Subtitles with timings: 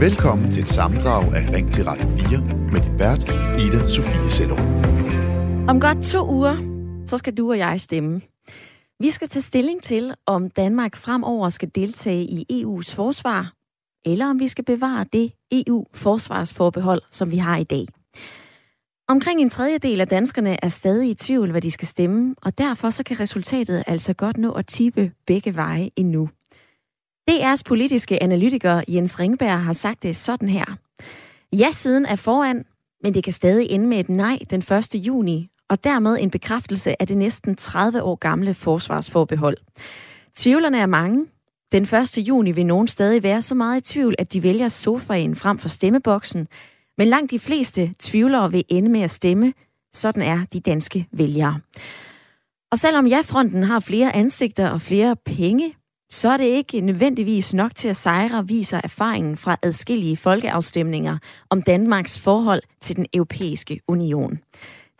[0.00, 2.40] Velkommen til et samdrag af Ring til Radio 4
[2.72, 3.24] med din vært,
[3.60, 4.60] Ida Sofie Sellerup.
[5.68, 6.56] Om godt to uger,
[7.06, 8.20] så skal du og jeg stemme.
[9.00, 13.52] Vi skal tage stilling til, om Danmark fremover skal deltage i EU's forsvar,
[14.04, 17.86] eller om vi skal bevare det EU-forsvarsforbehold, som vi har i dag.
[19.08, 22.90] Omkring en tredjedel af danskerne er stadig i tvivl, hvad de skal stemme, og derfor
[22.90, 26.28] så kan resultatet altså godt nå at tippe begge veje endnu.
[27.28, 30.64] DR's politiske analytiker Jens Ringberg har sagt det sådan her.
[31.52, 32.64] Ja-siden er foran,
[33.02, 34.94] men det kan stadig ende med et nej den 1.
[34.94, 39.56] juni, og dermed en bekræftelse af det næsten 30 år gamle forsvarsforbehold.
[40.36, 41.26] Tvivlerne er mange.
[41.72, 42.18] Den 1.
[42.18, 45.68] juni vil nogen stadig være så meget i tvivl, at de vælger sofaen frem for
[45.68, 46.48] stemmeboksen,
[46.98, 49.52] men langt de fleste tvivlere vil ende med at stemme.
[49.92, 51.60] Sådan er de danske vælgere.
[52.72, 55.74] Og selvom ja-fronten har flere ansigter og flere penge,
[56.10, 61.18] så er det ikke nødvendigvis nok til at sejre, viser erfaringen fra adskillige folkeafstemninger
[61.50, 64.38] om Danmarks forhold til den europæiske union.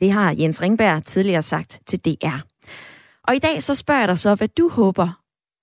[0.01, 2.39] Det har Jens Ringberg tidligere sagt til DR.
[3.29, 5.21] Og i dag så spørger jeg dig så, hvad du håber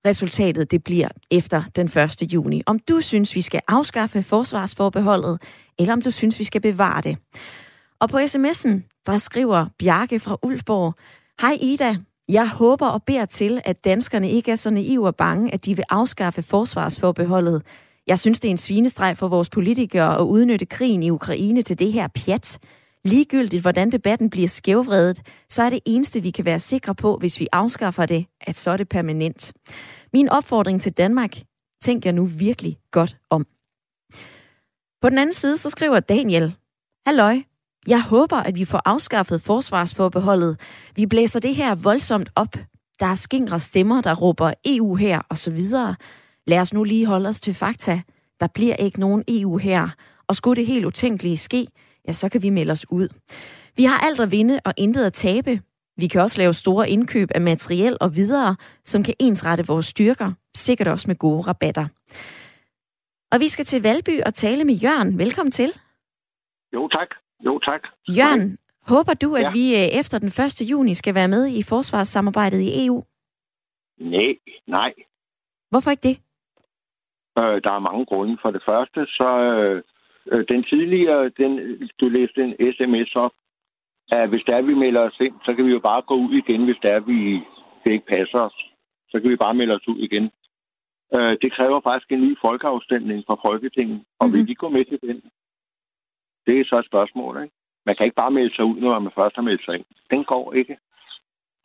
[0.07, 2.33] resultatet det bliver efter den 1.
[2.33, 2.63] juni.
[2.65, 5.41] Om du synes, vi skal afskaffe forsvarsforbeholdet,
[5.79, 7.17] eller om du synes, vi skal bevare det.
[7.99, 10.93] Og på sms'en, der skriver Bjarke fra Ulfborg,
[11.41, 11.97] Hej Ida,
[12.29, 15.75] jeg håber og beder til, at danskerne ikke er så naive og bange, at de
[15.75, 17.61] vil afskaffe forsvarsforbeholdet.
[18.07, 21.79] Jeg synes, det er en svinestreg for vores politikere at udnytte krigen i Ukraine til
[21.79, 22.59] det her pjat.
[23.03, 27.39] Ligegyldigt, hvordan debatten bliver skævvredet, så er det eneste, vi kan være sikre på, hvis
[27.39, 29.53] vi afskaffer det, at så er det permanent.
[30.13, 31.35] Min opfordring til Danmark,
[31.81, 33.45] tænk jeg nu virkelig godt om.
[35.01, 36.55] På den anden side, så skriver Daniel,
[37.05, 37.41] Halløj,
[37.87, 40.59] jeg håber, at vi får afskaffet forsvarsforbeholdet.
[40.95, 42.55] Vi blæser det her voldsomt op.
[42.99, 45.95] Der er skingre stemmer, der råber EU her og så videre.
[46.47, 48.01] Lad os nu lige holde os til fakta.
[48.39, 49.89] Der bliver ikke nogen EU her.
[50.27, 51.67] Og skulle det helt utænkelige ske,
[52.07, 53.07] ja, så kan vi melde os ud.
[53.77, 55.61] Vi har alt at vinde og intet at tabe.
[55.97, 60.31] Vi kan også lave store indkøb af materiel og videre, som kan ensrette vores styrker,
[60.55, 61.87] sikkert også med gode rabatter.
[63.31, 65.17] Og vi skal til Valby og tale med Jørgen.
[65.17, 65.73] Velkommen til.
[66.73, 67.24] Jo, tak.
[67.45, 67.81] Jo, tak.
[68.09, 68.57] Jørgen,
[68.87, 69.51] håber du, at Ja.
[69.51, 70.71] vi øh, efter den 1.
[70.71, 73.03] juni skal være med i forsvarssamarbejdet i EU?
[73.97, 74.93] Nej, nej.
[75.69, 76.17] Hvorfor ikke det?
[77.39, 78.37] Øh, der er mange grunde.
[78.41, 79.83] For det første, så øh,
[80.31, 81.51] øh, den tidligere, den,
[81.99, 83.31] du læste en sms op,
[84.11, 86.65] at hvis der vi melder os ind, så kan vi jo bare gå ud igen,
[86.65, 87.19] hvis der vi
[87.83, 88.57] det ikke passer os.
[89.09, 90.31] Så kan vi bare melde os ud igen.
[91.15, 94.39] Øh, det kræver faktisk en ny folkeafstemning fra Folketinget, og mm-hmm.
[94.39, 94.47] Mhm.
[94.47, 95.21] vil de gå med til den?
[96.47, 97.55] Det er så et spørgsmål, ikke?
[97.85, 99.85] Man kan ikke bare melde sig ud, når man først har meldt sig ind.
[100.09, 100.77] Den går ikke.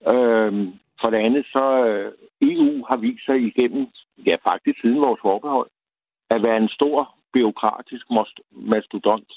[0.06, 3.86] Øhm, for det andet, så øh, EU har vist sig igennem,
[4.26, 5.70] ja faktisk siden vores forbehold,
[6.30, 8.06] at være en stor byråkratisk
[8.50, 9.32] mastodont.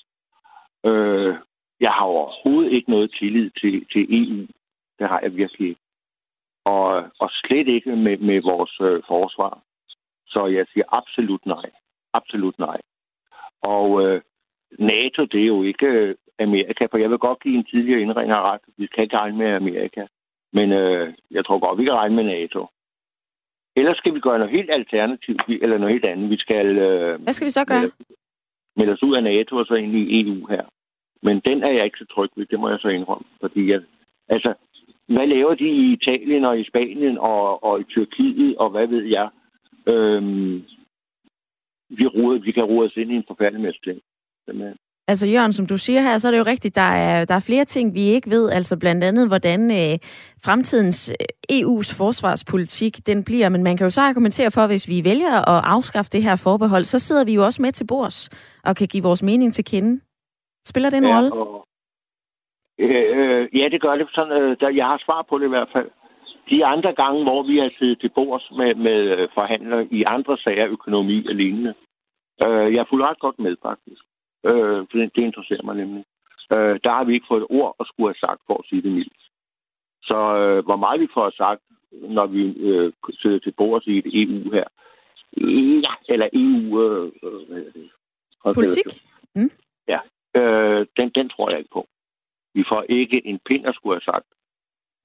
[0.85, 1.35] Øh,
[1.79, 4.47] jeg har overhovedet ikke noget tillid til, til EU.
[4.99, 5.81] Det har jeg virkelig ikke.
[6.65, 6.87] Og,
[7.19, 9.61] og slet ikke med, med vores øh, forsvar.
[10.27, 11.69] Så jeg siger absolut nej.
[12.13, 12.81] Absolut nej.
[13.61, 14.21] Og øh,
[14.79, 18.51] NATO, det er jo ikke øh, Amerika, for jeg vil godt give en tidligere indringer
[18.51, 18.61] ret.
[18.77, 20.05] Vi kan ikke regne med Amerika.
[20.53, 22.67] Men øh, jeg tror godt, vi kan regne med NATO.
[23.75, 26.29] Ellers skal vi gøre noget helt alternativt, eller noget helt andet.
[26.29, 27.91] Vi skal øh, Hvad skal vi så gøre?
[28.75, 30.63] melde, os ud af NATO og så ind i EU her.
[31.21, 33.25] Men den er jeg ikke så tryg ved, det må jeg så indrømme.
[33.41, 33.81] Fordi jeg,
[34.29, 34.53] altså,
[35.07, 39.03] hvad laver de i Italien og i Spanien og, og i Tyrkiet og hvad ved
[39.03, 39.29] jeg?
[39.87, 40.63] Øhm,
[41.89, 44.01] vi, roder, vi kan rode os ind i en forfærdelig masse ting.
[44.45, 44.77] Simpelthen.
[45.07, 47.45] Altså Jørgen, som du siger her, så er det jo rigtigt, der er, der er
[47.47, 48.49] flere ting, vi ikke ved.
[48.51, 49.97] Altså blandt andet, hvordan øh,
[50.45, 53.49] fremtidens øh, EU's forsvarspolitik den bliver.
[53.49, 56.83] Men man kan jo så argumentere for, hvis vi vælger at afskaffe det her forbehold,
[56.83, 58.29] så sidder vi jo også med til bords
[58.63, 60.01] og kan give vores mening til kende.
[60.65, 61.33] Spiller det en ja, rolle?
[61.33, 61.67] og,
[62.79, 64.07] øh, øh, ja, det gør det.
[64.15, 65.89] Sådan, øh, der, jeg har svar på det i hvert fald.
[66.49, 70.37] De andre gange, hvor vi har siddet til bords med, med øh, forhandlere i andre
[70.37, 71.73] sager, økonomi og lignende,
[72.43, 74.03] øh, jeg er fuldt ret godt med, faktisk.
[74.43, 76.05] Øh, for det, det interesserer mig nemlig.
[76.51, 78.81] Øh, der har vi ikke fået et ord at skulle have sagt, for at sige
[78.81, 79.23] det mildt.
[80.03, 81.61] Så øh, hvor meget vi får sagt,
[81.91, 84.67] når vi øh, sidder til bords i et EU her,
[85.85, 86.81] ja, eller EU...
[86.81, 87.11] Øh,
[87.49, 88.53] øh?
[88.53, 88.85] Politik?
[89.35, 89.51] Mm.
[89.87, 89.99] Ja,
[90.35, 91.87] øh, den, den tror jeg ikke på.
[92.53, 94.25] Vi får ikke en pind at skulle have sagt.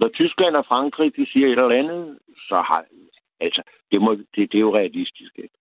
[0.01, 2.19] Når Tyskland og Frankrig de siger et eller andet,
[2.49, 2.85] så har
[3.41, 3.63] altså,
[3.93, 5.39] det, må, det, det er jo realistisk.
[5.39, 5.55] Ikke?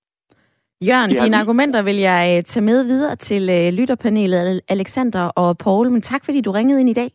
[0.81, 5.21] Jørgen, har dine vi- argumenter vil jeg øh, tage med videre til øh, lytterpanelet Alexander
[5.35, 7.09] og Paul, men tak fordi du ringede ind i dag.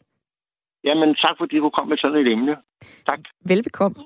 [0.84, 2.56] Jamen, tak fordi du kom med sådan et emne.
[3.06, 3.18] Tak.
[3.44, 3.96] Velbekomme.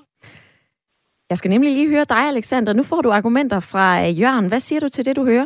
[1.29, 2.73] Jeg skal nemlig lige høre dig, Alexander.
[2.73, 4.47] Nu får du argumenter fra øh, Jørgen.
[4.47, 5.45] Hvad siger du til det, du hører?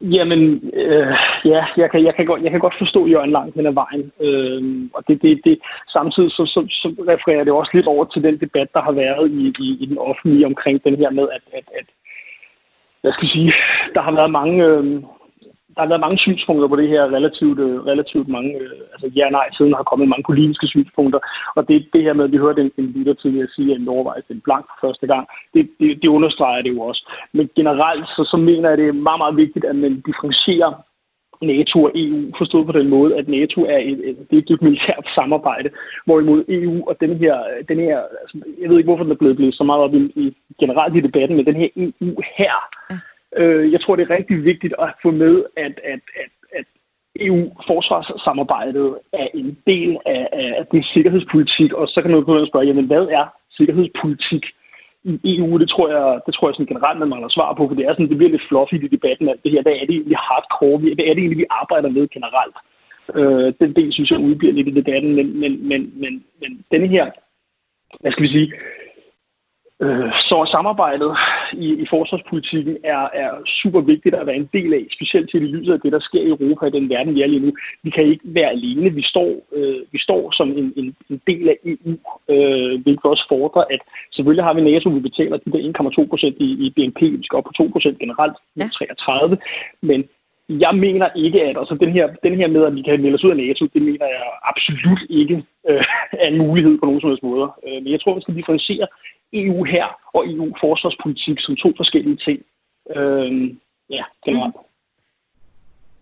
[0.00, 0.40] Jamen,
[0.74, 1.12] øh,
[1.44, 4.12] ja, jeg kan, jeg, kan godt, jeg kan godt forstå Jørgen langt hen ad vejen.
[4.20, 5.58] Øh, og det, det, det,
[5.88, 9.30] samtidig så, så, så refererer det også lidt over til den debat, der har været
[9.30, 11.86] i, i, i den offentlige omkring den her med, at, at, at
[13.04, 13.52] jeg skal sige,
[13.94, 14.84] der har været mange, øh,
[15.74, 19.30] der har været mange synspunkter på det her, relativt, øh, relativt mange, øh, altså ja
[19.30, 21.20] nej, siden har kommet mange politiske synspunkter,
[21.56, 23.80] og det, det her med, at vi hørte en, en lytter til at sige, at
[23.80, 27.02] en overvejelse en blank for første gang, det, det, det understreger det jo også.
[27.32, 30.72] Men generelt, så, så mener jeg, at det er meget, meget vigtigt, at man differentierer
[31.42, 34.62] NATO og EU, forstået på den måde, at NATO er et, et, det er et
[34.62, 35.70] militært samarbejde,
[36.04, 37.36] hvorimod EU og den her,
[37.68, 39.98] den her altså, jeg ved ikke, hvorfor den er blevet, blevet så meget op i,
[39.98, 42.54] i generelt i debatten, men den her EU her,
[42.90, 42.96] ja.
[43.36, 46.64] Øh, jeg tror, det er rigtig vigtigt at få med, at, at, at, at
[47.20, 52.86] EU-forsvarssamarbejdet er en del af, af det sikkerhedspolitik, og så kan man jo spørge, jamen
[52.86, 54.44] hvad er sikkerhedspolitik
[55.04, 55.58] i EU?
[55.58, 57.92] Det tror jeg, det tror jeg sådan generelt, man mangler svar på, for det er
[57.92, 60.78] sådan, det bliver lidt fluffy i debatten, at det her, hvad er det egentlig hardcore,
[60.78, 62.56] hvad er det egentlig, vi arbejder med generelt?
[63.18, 66.88] Øh, den del synes jeg udbliver lidt i debatten, men, men, men, men, men denne
[66.88, 67.10] her,
[68.00, 68.52] hvad skal vi sige,
[70.30, 71.16] så samarbejdet
[71.52, 73.30] i, i forsvarspolitikken er, er
[73.62, 76.22] super vigtigt at være en del af, specielt til i lyset af det, der sker
[76.22, 77.52] i Europa i den verden, vi er lige nu.
[77.82, 78.90] Vi kan ikke være alene.
[78.90, 81.92] Vi står, øh, vi står som en, en, en del af EU,
[82.28, 83.80] øh, hvilket også fordrer, at
[84.12, 87.36] selvfølgelig har vi NATO, vi betaler de der 1,2 procent i, i BNP, vi skal
[87.36, 88.68] op på 2 procent generelt, ja.
[88.72, 89.38] 33,
[89.82, 90.04] men
[90.48, 93.24] jeg mener ikke, at altså den, her, den her med, at vi kan melde os
[93.24, 97.10] ud af NATO, det mener jeg absolut ikke øh, er en mulighed på nogen som
[97.10, 97.48] helst måder.
[97.66, 98.86] Øh, men jeg tror, vi skal differentiere
[99.32, 102.38] EU her og EU forsvarspolitik som to forskellige ting.
[102.96, 103.54] Øh,
[103.90, 104.54] ja, generelt.
[104.54, 104.72] Mm.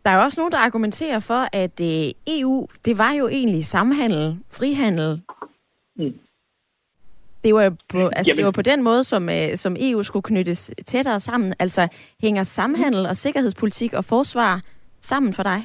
[0.05, 3.65] Der er jo også nogen, der argumenterer for, at øh, EU, det var jo egentlig
[3.65, 5.23] samhandel, frihandel.
[5.97, 6.19] Mm.
[7.45, 10.75] Det var, på, altså, det var på den måde, som, øh, som EU skulle knyttes
[10.87, 11.55] tættere sammen.
[11.59, 11.89] Altså,
[12.23, 14.61] hænger samhandel og sikkerhedspolitik og forsvar
[15.01, 15.61] sammen for dig?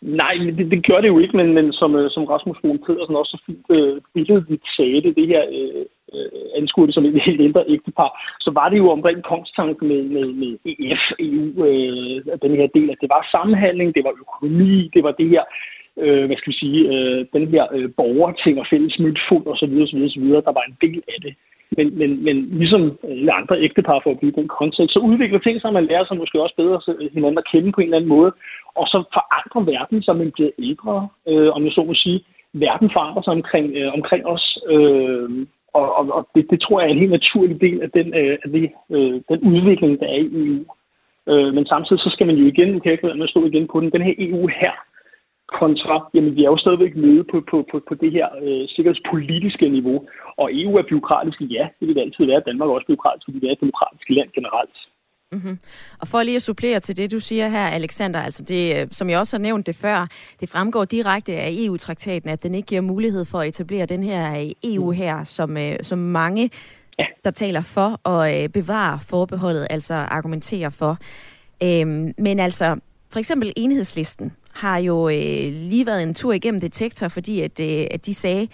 [0.00, 3.16] Nej, det, det gør det jo ikke, men, men som, øh, som Rasmus Brun Pedersen
[3.16, 7.22] også så fint øh, billedligt sagde det, det her øh, øh, anskuer det som et
[7.28, 8.10] helt ældre ægtepar,
[8.40, 12.90] så var det jo omkring kongstanken med, med, med EF, EU, øh, den her del,
[12.90, 15.44] at det var sammenhandling, det var økonomi, det var det her,
[16.02, 19.98] øh, hvad skal vi sige, øh, den her øh, borgerting og fælles møntfund osv., osv.,
[20.08, 21.34] osv., der var en del af det.
[21.76, 25.60] Men, men, men ligesom alle andre ægtepar for at blive den kontekst, så udvikler ting
[25.60, 28.14] sig, man lærer sig måske også bedre øh, hinanden at kende på en eller anden
[28.16, 28.32] måde,
[28.74, 32.20] og så forandrer verden sig, man bliver ældre, øh, om jeg så må sige.
[32.52, 36.88] Verden forandrer sig omkring, øh, omkring os, øh, og, og, og det, det tror jeg
[36.88, 40.18] er en helt naturlig del af den, øh, af det, øh, den udvikling, der er
[40.18, 40.64] i EU.
[41.26, 43.30] Øh, men samtidig så skal man jo igen, nu kan jeg ikke være med at
[43.30, 44.72] stå igen på den, den her EU her,
[45.60, 49.68] kontra, jamen vi er jo stadigvæk nede på, på, på, på det her øh, sikkerhedspolitiske
[49.68, 49.98] niveau.
[50.36, 52.46] Og EU er byråkratisk, ja, det vil det altid være.
[52.48, 54.76] Danmark er også byråkratisk, fordi vi er et demokratisk land generelt.
[55.32, 55.58] Mm-hmm.
[55.98, 59.10] Og for lige at supplere til det, du siger her, Alexander, altså det, øh, som
[59.10, 60.06] jeg også har nævnt det før,
[60.40, 64.40] det fremgår direkte af EU-traktaten, at den ikke giver mulighed for at etablere den her
[64.40, 66.50] øh, EU her, som, øh, som mange,
[67.24, 70.98] der taler for at bevare forbeholdet, altså argumenterer for.
[71.62, 72.76] Øhm, men altså,
[73.10, 78.14] for eksempel enhedslisten har jo lige været en tur igennem detektor, fordi at, at de
[78.14, 78.48] sagde,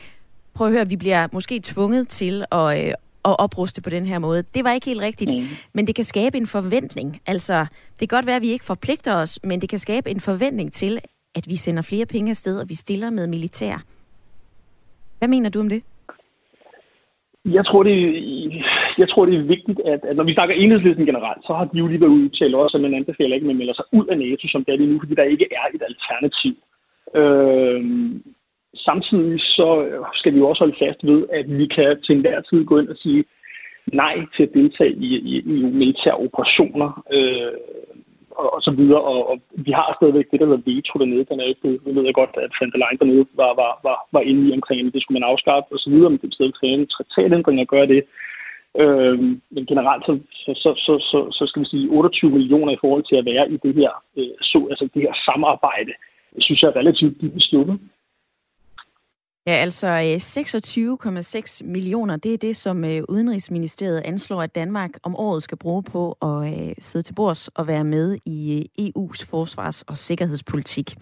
[0.55, 2.95] prøv at høre, vi bliver måske tvunget til at,
[3.29, 4.43] at opruste på den her måde.
[4.55, 5.47] Det var ikke helt rigtigt, mm.
[5.73, 7.21] men det kan skabe en forventning.
[7.27, 7.67] Altså,
[8.01, 10.73] det kan godt være, at vi ikke forpligter os, men det kan skabe en forventning
[10.73, 11.01] til,
[11.35, 13.85] at vi sender flere penge afsted, og vi stiller med militær.
[15.19, 15.83] Hvad mener du om det?
[17.45, 17.97] Jeg tror, det,
[18.99, 21.79] jeg tror, det er vigtigt, at, at når vi snakker enhedslisten generelt, så har de
[21.79, 24.19] jo lige været udtalt også, at man anbefaler ikke, at man melder sig ud af
[24.19, 26.55] NATO, som det er lige nu, fordi der ikke er et alternativ.
[27.19, 27.81] Øh,
[28.75, 32.41] samtidig så øh, skal vi jo også holde fast ved, at vi kan til enhver
[32.41, 33.25] tid gå ind og sige
[33.93, 37.53] nej til at deltage i, i, i militære operationer øh,
[38.31, 39.01] og, og så videre.
[39.01, 41.25] Og, og vi har stadigvæk det, der hedder veto dernede.
[41.31, 44.21] Den er ikke, vi ved jeg godt, at Frank der dernede var, var, var, var
[44.21, 46.55] inde i omkring, at det skulle man afskaffe og så videre, men det er stadig
[46.55, 48.03] kræve en traktatændring at gøre det.
[48.83, 49.19] Øh,
[49.55, 50.13] men generelt så,
[50.45, 53.51] så, så, så, så, så skal vi sige 28 millioner i forhold til at være
[53.51, 55.93] i det her, øh, så, altså det her samarbejde,
[56.35, 57.79] det synes jeg er relativt dybt sluttet.
[59.47, 60.17] Ja, altså øh,
[61.63, 65.83] 26,6 millioner, det er det, som øh, Udenrigsministeriet anslår, at Danmark om året skal bruge
[65.83, 70.97] på at øh, sidde til bords og være med i EU's forsvars- og sikkerhedspolitik.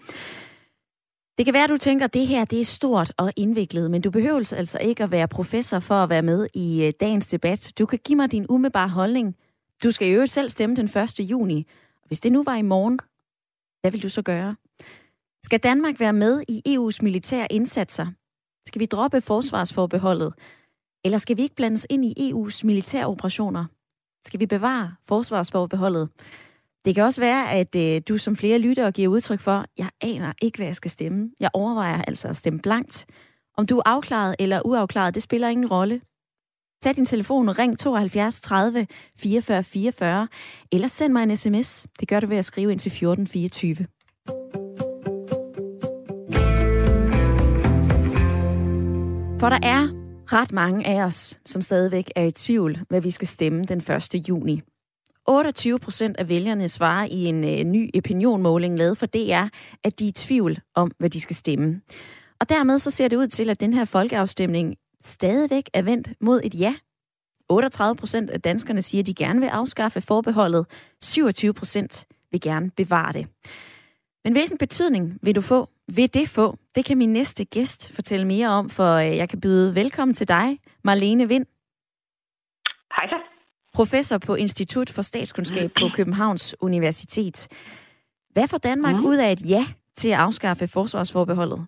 [1.37, 4.01] Det kan være, at du tænker, at det her det er stort og indviklet, men
[4.01, 7.73] du behøver altså ikke at være professor for at være med i dagens debat.
[7.79, 9.35] Du kan give mig din umiddelbare holdning.
[9.83, 11.19] Du skal jo selv stemme den 1.
[11.19, 11.67] juni.
[12.07, 12.99] Hvis det nu var i morgen,
[13.81, 14.55] hvad vil du så gøre?
[15.43, 18.07] Skal Danmark være med i EU's militære indsatser?
[18.67, 20.33] Skal vi droppe forsvarsforbeholdet?
[21.05, 23.65] Eller skal vi ikke blandes ind i EU's militære operationer?
[24.25, 26.09] Skal vi bevare forsvarsforbeholdet?
[26.85, 30.33] Det kan også være, at øh, du som flere lyttere giver udtryk for, jeg aner
[30.41, 31.31] ikke, hvad jeg skal stemme.
[31.39, 33.05] Jeg overvejer altså at stemme blankt.
[33.57, 36.01] Om du er afklaret eller uafklaret, det spiller ingen rolle.
[36.81, 40.27] Tag din telefon og ring 72 30 44 44,
[40.71, 41.87] eller send mig en sms.
[41.99, 43.87] Det gør du ved at skrive ind til 1424.
[49.39, 49.87] For der er
[50.33, 54.29] ret mange af os, som stadigvæk er i tvivl, hvad vi skal stemme den 1.
[54.29, 54.61] juni.
[55.27, 59.47] 28 procent af vælgerne svarer i en øh, ny opinionmåling lavet for DR,
[59.83, 61.81] at de er i tvivl om, hvad de skal stemme.
[62.39, 66.41] Og dermed så ser det ud til, at den her folkeafstemning stadigvæk er vendt mod
[66.43, 66.75] et ja.
[67.49, 70.65] 38 procent af danskerne siger, at de gerne vil afskaffe forbeholdet.
[71.01, 73.27] 27 procent vil gerne bevare det.
[74.23, 75.69] Men hvilken betydning vil du få?
[75.87, 76.57] Vil det få?
[76.77, 80.27] Det kan min næste gæst fortælle mere om, for øh, jeg kan byde velkommen til
[80.27, 81.45] dig, Marlene Vind.
[82.95, 83.15] Hej så.
[83.73, 87.47] Professor på Institut for Statskundskab på Københavns Universitet.
[88.29, 89.05] Hvad får Danmark mm.
[89.05, 89.65] ud af et ja
[89.95, 91.65] til at afskaffe forsvarsforbeholdet?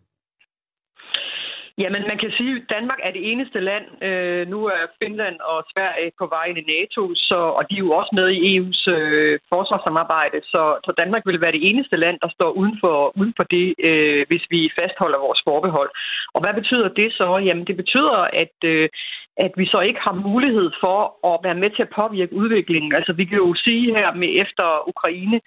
[1.83, 3.85] Jamen, man kan sige, at Danmark er det eneste land.
[4.07, 7.85] Øh, nu er Finland og Sverige på vej ind i NATO, så, og de er
[7.87, 10.39] jo også med i EU's øh, forsvarssamarbejde.
[10.43, 13.67] Så, så Danmark vil være det eneste land, der står uden for, uden for det,
[13.89, 15.91] øh, hvis vi fastholder vores forbehold.
[16.33, 17.37] Og hvad betyder det så?
[17.47, 18.89] Jamen, det betyder, at, øh,
[19.37, 20.99] at vi så ikke har mulighed for
[21.31, 22.95] at være med til at påvirke udviklingen.
[22.95, 25.39] Altså, vi kan jo sige her med efter Ukraine,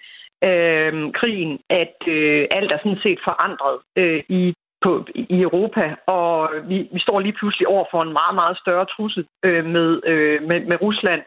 [0.47, 6.49] øh, krigen, at øh, alt er sådan set forandret øh, i på, i Europa, og
[6.69, 10.43] vi, vi står lige pludselig over for en meget, meget større trussel øh, med, øh,
[10.49, 11.21] med, med Rusland,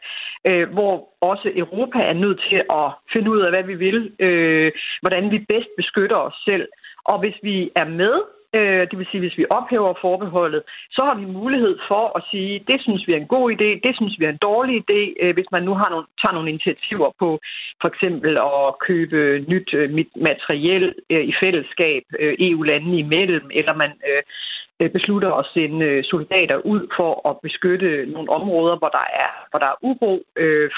[0.46, 4.72] øh, hvor også Europa er nødt til at finde ud af, hvad vi vil, øh,
[5.00, 6.68] hvordan vi bedst beskytter os selv.
[7.04, 8.14] Og hvis vi er med
[8.56, 12.64] Øh, det vil sige, hvis vi ophæver forbeholdet, så har vi mulighed for at sige,
[12.68, 15.34] det synes vi er en god idé, det synes vi er en dårlig idé, øh,
[15.34, 17.38] hvis man nu har nogle, tager nogle initiativer på
[17.80, 19.88] for eksempel at købe nyt øh,
[20.28, 26.82] materiel øh, i fællesskab øh, EU-landene imellem, eller man øh, beslutter at sende soldater ud
[26.96, 30.12] for at beskytte nogle områder, hvor der er, hvor der er uro,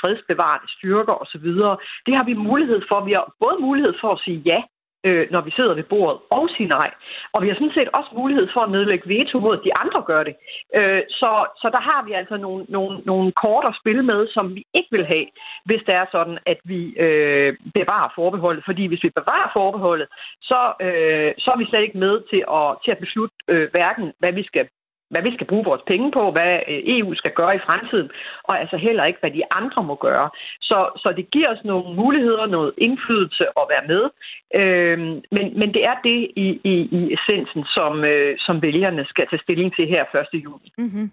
[0.00, 1.48] fredsbevarende styrker osv.
[2.06, 3.04] Det har vi mulighed for.
[3.04, 4.62] Vi har både mulighed for at sige ja
[5.04, 6.90] øh, når vi sidder ved bordet, og sige nej.
[7.32, 10.02] Og vi har sådan set også mulighed for at nedlægge veto mod, at de andre
[10.02, 10.34] gør det.
[10.74, 14.54] Øh, så, så der har vi altså nogle, nogle, nogle kort at spille med, som
[14.54, 15.26] vi ikke vil have,
[15.64, 18.64] hvis det er sådan, at vi øh, bevarer forbeholdet.
[18.64, 20.08] Fordi hvis vi bevarer forbeholdet,
[20.42, 24.12] så, øh, så er vi slet ikke med til at, til at beslutte øh, hverken,
[24.18, 24.68] hvad vi skal
[25.10, 28.10] hvad vi skal bruge vores penge på, hvad øh, EU skal gøre i fremtiden,
[28.48, 30.30] og altså heller ikke, hvad de andre må gøre.
[30.60, 34.04] Så, så det giver os nogle muligheder, noget indflydelse at være med,
[34.60, 39.26] øhm, men, men det er det i, i, i essensen, som, øh, som vælgerne skal
[39.30, 40.44] tage stilling til her 1.
[40.44, 40.72] juni.
[40.78, 41.10] Mm-hmm.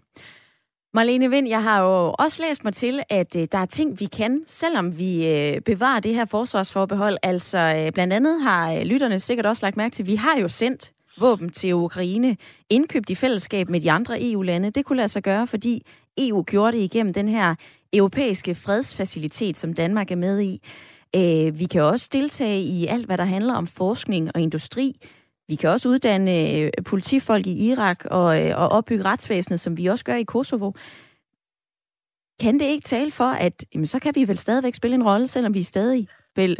[0.95, 4.05] Marlene Vind, jeg har jo også læst mig til, at øh, der er ting, vi
[4.05, 7.17] kan, selvom vi øh, bevarer det her forsvarsforbehold.
[7.23, 10.41] Altså, øh, blandt andet har øh, lytterne sikkert også lagt mærke til, at vi har
[10.41, 12.37] jo sendt våben til Ukraine,
[12.69, 14.69] indkøbt i fællesskab med de andre EU-lande.
[14.69, 15.85] Det kunne lade sig gøre, fordi
[16.17, 17.55] EU gjorde det igennem den her
[17.93, 20.61] europæiske fredsfacilitet, som Danmark er med i.
[21.15, 24.95] Øh, vi kan også deltage i alt, hvad der handler om forskning og industri.
[25.47, 29.85] Vi kan også uddanne øh, politifolk i Irak og, øh, og opbygge retsvæsenet, som vi
[29.85, 30.71] også gør i Kosovo.
[32.39, 35.27] Kan det ikke tale for, at jamen, så kan vi vel stadigvæk spille en rolle,
[35.27, 36.07] selvom vi stadig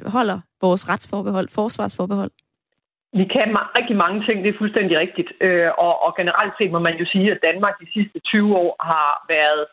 [0.06, 2.32] holder vores retsforbehold, forsvarsforbehold?
[3.20, 5.30] Vi kan rigtig mange ting, det er fuldstændig rigtigt.
[5.42, 8.72] Øh, og, og generelt set må man jo sige, at Danmark de sidste 20 år
[8.90, 9.64] har været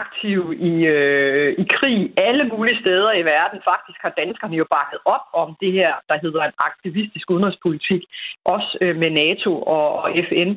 [0.00, 3.58] aktive i, øh, i krig alle mulige steder i verden.
[3.72, 8.02] Faktisk har danskerne jo bakket op om det her, der hedder en aktivistisk udenrigspolitik,
[8.44, 10.50] også øh, med NATO og, og FN.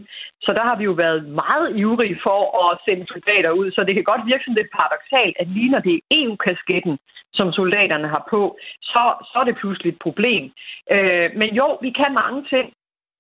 [0.46, 3.72] Så der har vi jo været meget ivrige for at sende soldater ud.
[3.72, 6.98] Så det kan godt virke sådan lidt paradoxalt, at lige når det er EU-kasketten,
[7.34, 10.44] som soldaterne har på, så, så er det pludselig et problem.
[10.92, 12.68] Øh, men jo, vi kan mange ting.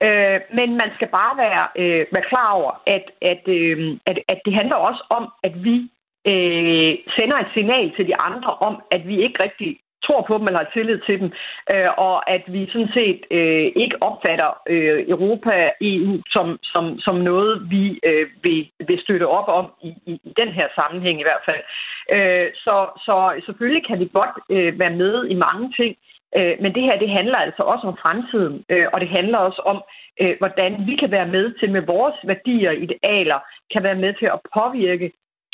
[0.07, 4.39] Øh, men man skal bare være, øh, være klar over, at, at, øh, at, at
[4.45, 5.89] det handler også om, at vi
[6.31, 10.47] øh, sender et signal til de andre om, at vi ikke rigtig tror på dem
[10.47, 11.29] eller har tillid til dem,
[11.73, 17.15] øh, og at vi sådan set øh, ikke opfatter øh, Europa, EU som, som, som
[17.15, 21.27] noget, vi øh, vil, vil støtte op om i, i, i den her sammenhæng i
[21.27, 21.63] hvert fald.
[22.15, 22.75] Øh, så,
[23.05, 25.95] så selvfølgelig kan vi godt øh, være med i mange ting,
[26.37, 29.61] øh, men det her det handler altså også om fremtiden, øh, og det handler også
[29.65, 29.83] om,
[30.21, 33.39] øh, hvordan vi kan være med til med vores værdier, idealer,
[33.73, 35.11] kan være med til at påvirke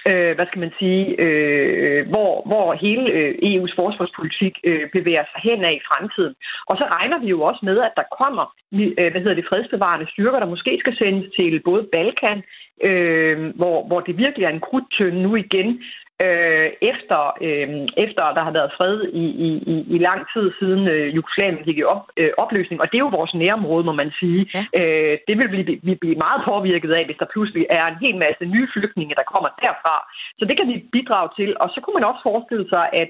[0.08, 5.42] øh, hvad skal man sige, øh, hvor, hvor hele øh, EU's forsvarspolitik øh, bevæger sig
[5.52, 6.36] hen af i fremtiden.
[6.68, 10.12] Og så regner vi jo også med, at der kommer øh, hvad hedder det, fredsbevarende
[10.12, 12.44] styrker, der måske skal sendes til både Balkan,
[12.84, 15.84] øh, hvor, hvor det virkelig er en krudtønde nu igen,
[16.26, 17.70] øh, efter, øh,
[18.06, 21.78] efter der har været fred i, i, i, i lang tid siden øh, Jugoslavien gik
[21.78, 22.82] i op, øh, opløsning.
[22.82, 24.42] Og det er jo vores nærområde, må man sige.
[24.54, 24.64] Ja.
[24.80, 28.16] Øh, det vil vi, vi blive meget påvirket af, hvis der pludselig er en hel
[28.26, 29.96] masse nye flygtninge, der kommer derfra.
[30.40, 31.50] Så det kan vi bidrage til.
[31.60, 33.10] Og så kunne man også forestille sig, at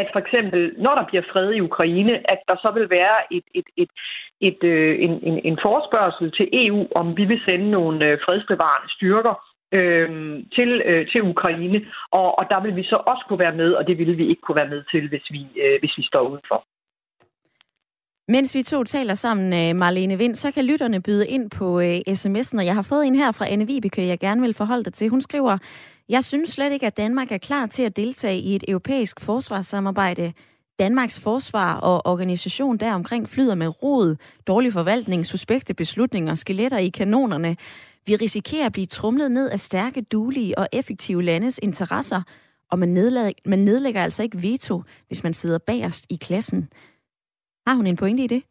[0.00, 3.46] at for eksempel, når der bliver fred i Ukraine, at der så vil være et,
[3.54, 3.90] et, et,
[4.40, 8.92] et, øh, en, en, en forspørgsel til EU, om vi vil sende nogle øh, fredsbevarende
[8.96, 9.34] styrker
[9.72, 10.08] øh,
[10.56, 11.80] til, øh, til Ukraine.
[12.10, 14.42] Og, og der vil vi så også kunne være med, og det ville vi ikke
[14.42, 16.64] kunne være med til, hvis vi, øh, hvis vi står udenfor.
[18.30, 21.98] Mens vi to taler sammen, øh, Marlene Vind, så kan lytterne byde ind på øh,
[22.08, 24.92] sms'en, og jeg har fået en her fra Anne Vibeke, jeg gerne vil forholde dig
[24.92, 25.08] til.
[25.08, 25.58] Hun skriver,
[26.08, 30.32] jeg synes slet ikke, at Danmark er klar til at deltage i et europæisk forsvarssamarbejde.
[30.78, 37.56] Danmarks forsvar og organisation deromkring flyder med rod, dårlig forvaltning, suspekte beslutninger, skeletter i kanonerne.
[38.08, 42.22] Vi risikerer at blive trumlet ned af stærke, dulige og effektive landes interesser,
[42.70, 46.68] og man nedlægger, man nedlægger altså ikke veto, hvis man sidder bagerst i klassen.
[47.66, 48.42] Har hun en pointe i det?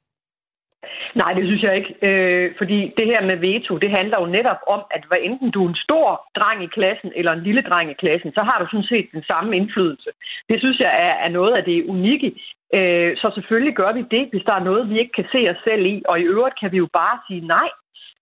[1.15, 1.91] Nej, det synes jeg ikke.
[2.07, 5.65] Øh, fordi det her med veto, det handler jo netop om, at hvad enten du
[5.65, 8.65] er en stor dreng i klassen eller en lille dreng i klassen, så har du
[8.71, 10.09] sådan set den samme indflydelse.
[10.49, 12.29] Det synes jeg er, er noget af det unikke.
[12.73, 15.61] Øh, så selvfølgelig gør vi det, hvis der er noget, vi ikke kan se os
[15.63, 16.03] selv i.
[16.09, 17.69] Og i øvrigt kan vi jo bare sige nej.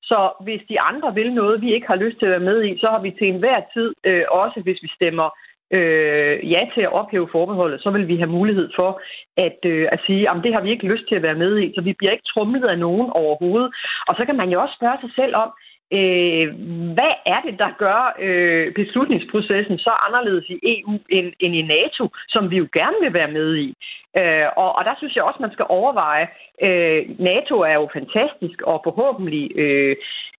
[0.10, 2.78] Så hvis de andre vil noget, vi ikke har lyst til at være med i,
[2.78, 5.30] så har vi til enhver tid, øh, også hvis vi stemmer
[5.72, 9.02] øh, ja til at ophæve forbeholdet, så vil vi have mulighed for
[9.38, 11.74] at, øh, at sige, at det har vi ikke lyst til at være med i,
[11.76, 13.70] så vi bliver ikke trumlet af nogen overhovedet.
[14.08, 15.50] Og så kan man jo også spørge sig selv om,
[15.98, 16.48] øh,
[16.96, 22.10] hvad er det, der gør øh, beslutningsprocessen så anderledes i EU end, end i NATO,
[22.28, 23.74] som vi jo gerne vil være med i.
[24.18, 26.28] Øh, og, og der synes jeg også, man skal overveje,
[26.62, 29.96] øh, NATO er jo fantastisk og forhåbentlig øh,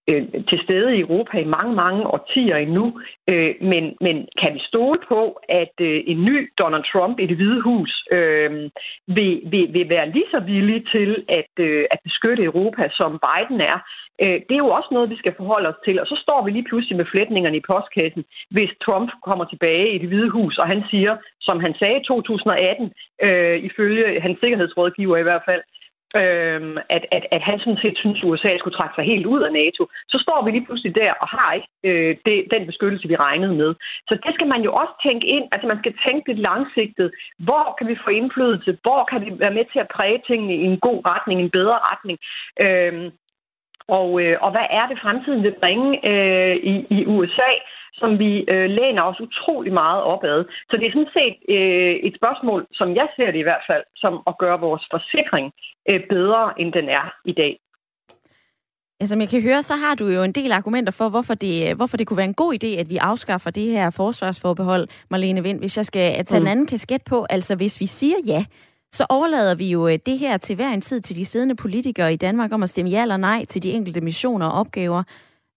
[0.08, 3.00] øh, til stede i Europa i mange, mange årtier endnu.
[3.28, 7.36] Øh, men, men kan vi stole på, at øh, en ny Donald Trump i det
[7.36, 8.50] hvide hus øh,
[9.06, 13.60] vil, vil, vil være lige så villig til at, øh, at beskytte Europa, som Biden
[13.60, 13.78] er?
[14.22, 16.00] Øh, det er jo også noget, vi skal forholde os til.
[16.00, 19.98] Og så står vi lige pludselig med flætningerne i postkassen, hvis Trump kommer tilbage i
[19.98, 21.16] det hvide hus, og han siger,
[21.48, 25.62] som han sagde i 2018, øh, ifølge hans sikkerhedsrådgiver i hvert fald,
[26.20, 26.60] øh,
[26.96, 29.52] at, at, at han sådan set synes, at USA skulle trække sig helt ud af
[29.52, 29.82] NATO,
[30.12, 33.54] så står vi lige pludselig der og har ikke øh, det, den beskyttelse, vi regnede
[33.62, 33.70] med.
[34.08, 35.44] Så det skal man jo også tænke ind.
[35.52, 37.08] Altså man skal tænke lidt langsigtet.
[37.38, 38.78] Hvor kan vi få indflydelse?
[38.82, 41.78] Hvor kan vi være med til at præge tingene i en god retning, en bedre
[41.90, 42.18] retning?
[42.64, 43.12] Øh,
[43.88, 47.52] og, øh, og hvad er det fremtiden vil bringe øh, i, i USA?
[48.00, 50.44] Som vi øh, læner os utrolig meget opad.
[50.70, 53.84] Så det er sådan set øh, et spørgsmål, som jeg ser det i hvert fald,
[53.96, 55.52] som at gøre vores forsikring
[55.90, 57.58] øh, bedre, end den er i dag.
[59.00, 61.76] Ja, som jeg kan høre, så har du jo en del argumenter for, hvorfor det,
[61.76, 65.58] hvorfor det kunne være en god idé, at vi afskaffer det her forsvarsforbehold, Marlene Vind.
[65.58, 66.46] Hvis jeg skal tage mm.
[66.46, 68.44] en anden kasket på, altså hvis vi siger ja,
[68.92, 72.12] så overlader vi jo øh, det her til hver en tid til de siddende politikere
[72.12, 75.02] i Danmark om at stemme ja eller nej til de enkelte missioner og opgaver.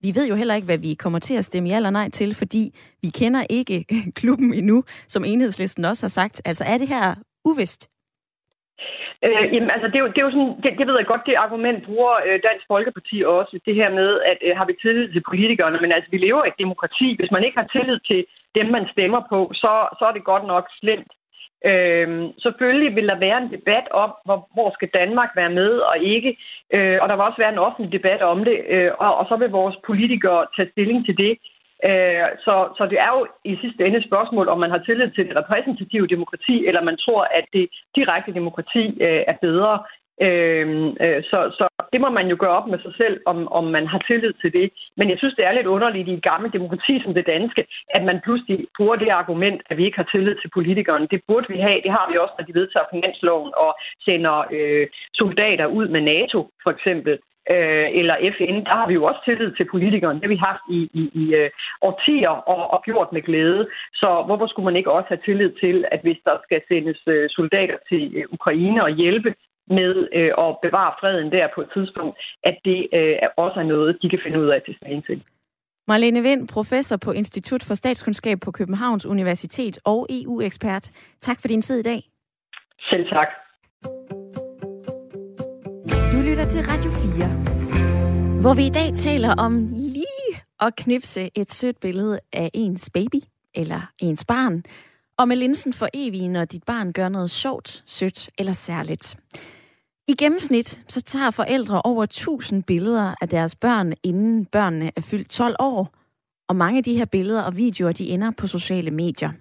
[0.02, 2.36] Vi ved jo heller ikke, hvad vi kommer til at stemme ja eller nej til,
[2.36, 2.64] fordi
[3.02, 3.86] vi kender ikke
[4.20, 6.42] klubben endnu, som enhedslisten også har sagt.
[6.46, 7.90] Altså er det her uvist?
[9.26, 11.28] Øh, jamen, altså, det er jo, det er jo sådan, det, det ved jeg godt,
[11.30, 15.08] det argument bruger øh, Dansk Folkeparti også, det her med, at øh, har vi tillid
[15.12, 17.08] til politikerne, men altså, vi lever i et demokrati.
[17.20, 18.26] Hvis man ikke har tillid til
[18.58, 21.12] dem, man stemmer på, så, så er det godt nok slemt.
[21.66, 25.98] Øhm, selvfølgelig vil der være en debat om, hvor, hvor skal Danmark være med og
[25.98, 26.38] ikke.
[26.74, 29.36] Øh, og der vil også være en offentlig debat om det, øh, og, og så
[29.36, 31.34] vil vores politikere tage stilling til det.
[31.90, 35.10] Øh, så, så det er jo i sidste ende et spørgsmål, om man har tillid
[35.12, 39.80] til det repræsentative demokrati, eller man tror, at det direkte demokrati øh, er bedre.
[40.22, 43.64] Øhm, øh, så, så det må man jo gøre op med sig selv, om, om
[43.64, 44.72] man har tillid til det.
[44.98, 48.04] Men jeg synes, det er lidt underligt i et gammelt demokrati som det danske, at
[48.04, 51.08] man pludselig bruger det argument, at vi ikke har tillid til politikerne.
[51.12, 51.82] Det burde vi have.
[51.86, 53.72] Det har vi også, når de vedtager finansloven og
[54.06, 57.20] sender øh, soldater ud med NATO, for eksempel
[57.54, 60.20] øh, eller FN, der har vi jo også tillid til politikerne.
[60.20, 61.50] Det har vi haft i, i, i øh,
[61.82, 63.68] årtier og, og gjort med glæde.
[63.94, 67.30] Så hvorfor skulle man ikke også have tillid til, at hvis der skal sendes øh,
[67.30, 69.34] soldater til øh, Ukraine og hjælpe
[69.70, 73.98] med øh, at bevare freden der på et tidspunkt, at det øh, også er noget,
[74.02, 75.24] de kan finde ud af til stilling til.
[75.88, 80.92] Marlene Vind, professor på Institut for Statskundskab på Københavns Universitet og EU-ekspert.
[81.22, 82.02] Tak for din tid i dag.
[82.90, 83.28] Selv tak.
[86.12, 91.52] Du lytter til Radio 4, hvor vi i dag taler om lige at knipse et
[91.52, 93.22] sødt billede af ens baby
[93.56, 94.64] eller ens barn,
[95.18, 99.18] og med linsen for evigt, når dit barn gør noget sjovt, sødt eller særligt.
[100.10, 105.30] I gennemsnit så tager forældre over 1000 billeder af deres børn, inden børnene er fyldt
[105.30, 105.94] 12 år,
[106.48, 109.32] og mange af de her billeder og videoer, de ender på sociale medier.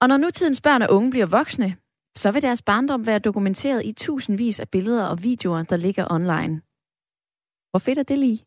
[0.00, 1.76] Og når nutidens børn og unge bliver voksne,
[2.16, 6.60] så vil deres barndom være dokumenteret i tusindvis af billeder og videoer, der ligger online.
[7.70, 8.44] Hvor fedt er det lige?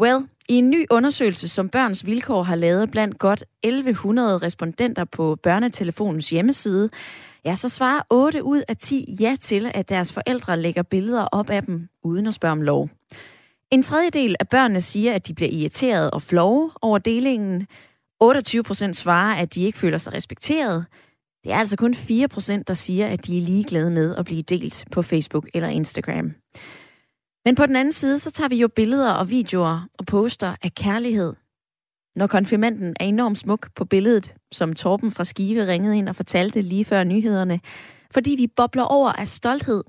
[0.00, 5.36] Well, i en ny undersøgelse, som Børns Vilkår har lavet blandt godt 1100 respondenter på
[5.42, 6.90] børnetelefonens hjemmeside,
[7.44, 11.50] ja, så svarer 8 ud af 10 ja til, at deres forældre lægger billeder op
[11.50, 12.90] af dem, uden at spørge om lov.
[13.70, 17.66] En tredjedel af børnene siger, at de bliver irriteret og flove over delingen.
[18.20, 20.86] 28 procent svarer, at de ikke føler sig respekteret.
[21.44, 24.42] Det er altså kun 4 procent, der siger, at de er ligeglade med at blive
[24.42, 26.32] delt på Facebook eller Instagram.
[27.44, 30.74] Men på den anden side, så tager vi jo billeder og videoer og poster af
[30.74, 31.34] kærlighed.
[32.16, 36.62] Når konfirmanden er enormt smuk på billedet, som Torben fra Skive ringede ind og fortalte
[36.62, 37.60] lige før nyhederne,
[38.10, 39.84] fordi vi bobler over af stolthed.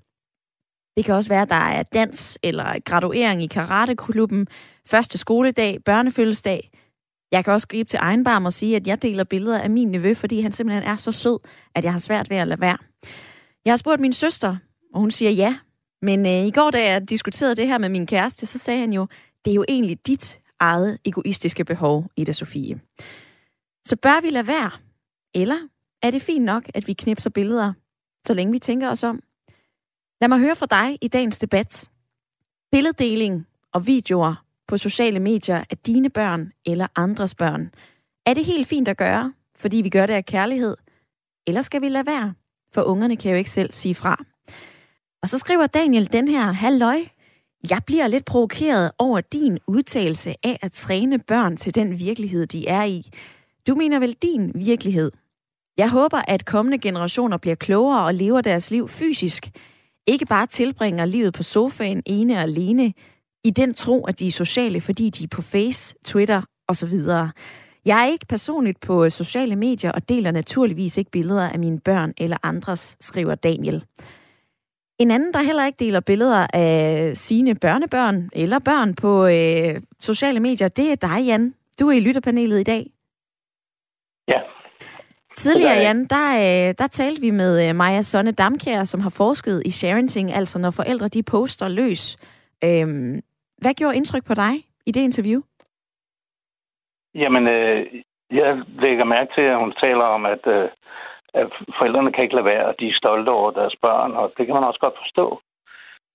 [0.98, 4.48] Det kan også være, at der er dans eller graduering i karateklubben,
[4.88, 6.72] første skoledag, børnefødselsdag.
[7.32, 9.88] Jeg kan også gribe til egen barm og sige, at jeg deler billeder af min
[9.92, 11.40] nevø, fordi han simpelthen er så sød,
[11.76, 12.78] at jeg har svært ved at lade være.
[13.66, 14.58] Jeg har spurgt min søster,
[14.94, 15.56] og hun siger ja,
[16.02, 18.94] men øh, i går, da jeg diskuterede det her med min kæreste, så sagde han
[18.94, 19.08] jo,
[19.46, 22.80] det er jo egentlig dit eget egoistiske behov, Ida Sofie.
[23.86, 24.72] Så bør vi lade være?
[25.34, 25.68] Eller
[26.02, 27.74] er det fint nok, at vi knipser billeder,
[28.28, 29.24] så længe vi tænker os om?
[30.22, 31.90] Lad mig høre fra dig i dagens debat.
[32.72, 37.72] Billeddeling og videoer på sociale medier af dine børn eller andres børn.
[38.26, 40.78] Er det helt fint at gøre, fordi vi gør det af kærlighed?
[41.48, 42.34] Eller skal vi lade være?
[42.74, 44.26] For ungerne kan jo ikke selv sige fra.
[45.22, 47.00] Og så skriver Daniel den her, halløj,
[47.70, 52.68] jeg bliver lidt provokeret over din udtalelse af at træne børn til den virkelighed, de
[52.68, 53.10] er i.
[53.68, 55.12] Du mener vel din virkelighed?
[55.78, 59.50] Jeg håber, at kommende generationer bliver klogere og lever deres liv fysisk.
[60.08, 62.94] Ikke bare tilbringer livet på sofaen ene og alene,
[63.44, 66.94] i den tro, at de er sociale, fordi de er på Face, Twitter osv.
[67.86, 72.14] Jeg er ikke personligt på sociale medier og deler naturligvis ikke billeder af mine børn
[72.18, 73.84] eller andres, skriver Daniel.
[75.04, 80.40] En anden, der heller ikke deler billeder af sine børnebørn eller børn på øh, sociale
[80.40, 81.54] medier, det er dig, Jan.
[81.80, 82.84] Du er i lytterpanelet i dag.
[84.28, 84.40] Ja.
[85.36, 89.62] Tidligere, Jan, der, øh, der talte vi med øh, Maja Sonne Damkær, som har forsket
[89.66, 92.18] i sharing, altså når forældre de poster løs.
[92.64, 93.22] Øhm,
[93.58, 94.54] hvad gjorde indtryk på dig
[94.86, 95.42] i det interview?
[97.16, 97.86] Jamen, øh,
[98.32, 100.70] jeg lægger mærke til, at hun taler om, at øh,
[101.34, 104.46] at forældrene kan ikke lade være, og de er stolte over deres børn, og det
[104.46, 105.42] kan man også godt forstå.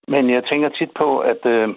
[0.09, 1.68] Men jeg tænker tit på, at øh,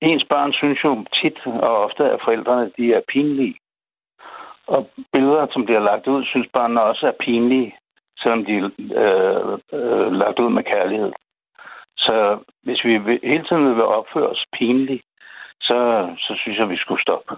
[0.00, 3.56] ens børn synes jo tit og ofte, at forældrene de er pinlige.
[4.66, 7.76] Og billeder, som bliver lagt ud, synes børnene også er pinlige,
[8.18, 11.12] selvom de er øh, øh, lagt ud med kærlighed.
[11.96, 15.04] Så hvis vi hele tiden vil opføre os pinligt,
[15.60, 17.36] så, så synes jeg, vi skulle stoppe.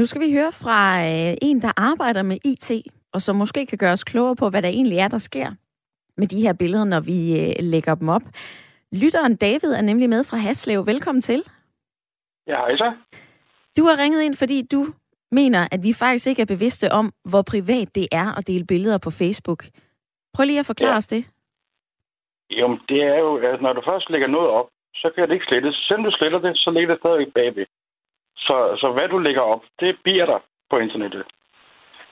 [0.00, 2.68] Nu skal vi høre fra øh, en, der arbejder med IT,
[3.14, 5.48] og som måske kan gøre os klogere på, hvad der egentlig er, der sker
[6.16, 8.22] med de her billeder, når vi øh, lægger dem op.
[9.02, 10.86] Lytteren David er nemlig med fra Haslev.
[10.86, 11.42] Velkommen til.
[12.46, 12.92] Ja, hej så.
[13.76, 14.86] Du har ringet ind, fordi du
[15.30, 18.98] mener, at vi faktisk ikke er bevidste om, hvor privat det er at dele billeder
[18.98, 19.64] på Facebook.
[20.34, 20.96] Prøv lige at forklare ja.
[20.96, 21.24] os det.
[22.50, 25.46] Jo, det er jo, at når du først lægger noget op, så kan det ikke
[25.48, 25.74] slettes.
[25.88, 27.66] Selvom du sletter det, så ligger det stadig bagved.
[28.40, 30.38] Så, så hvad du lægger op, det bliver der
[30.70, 31.24] på internettet.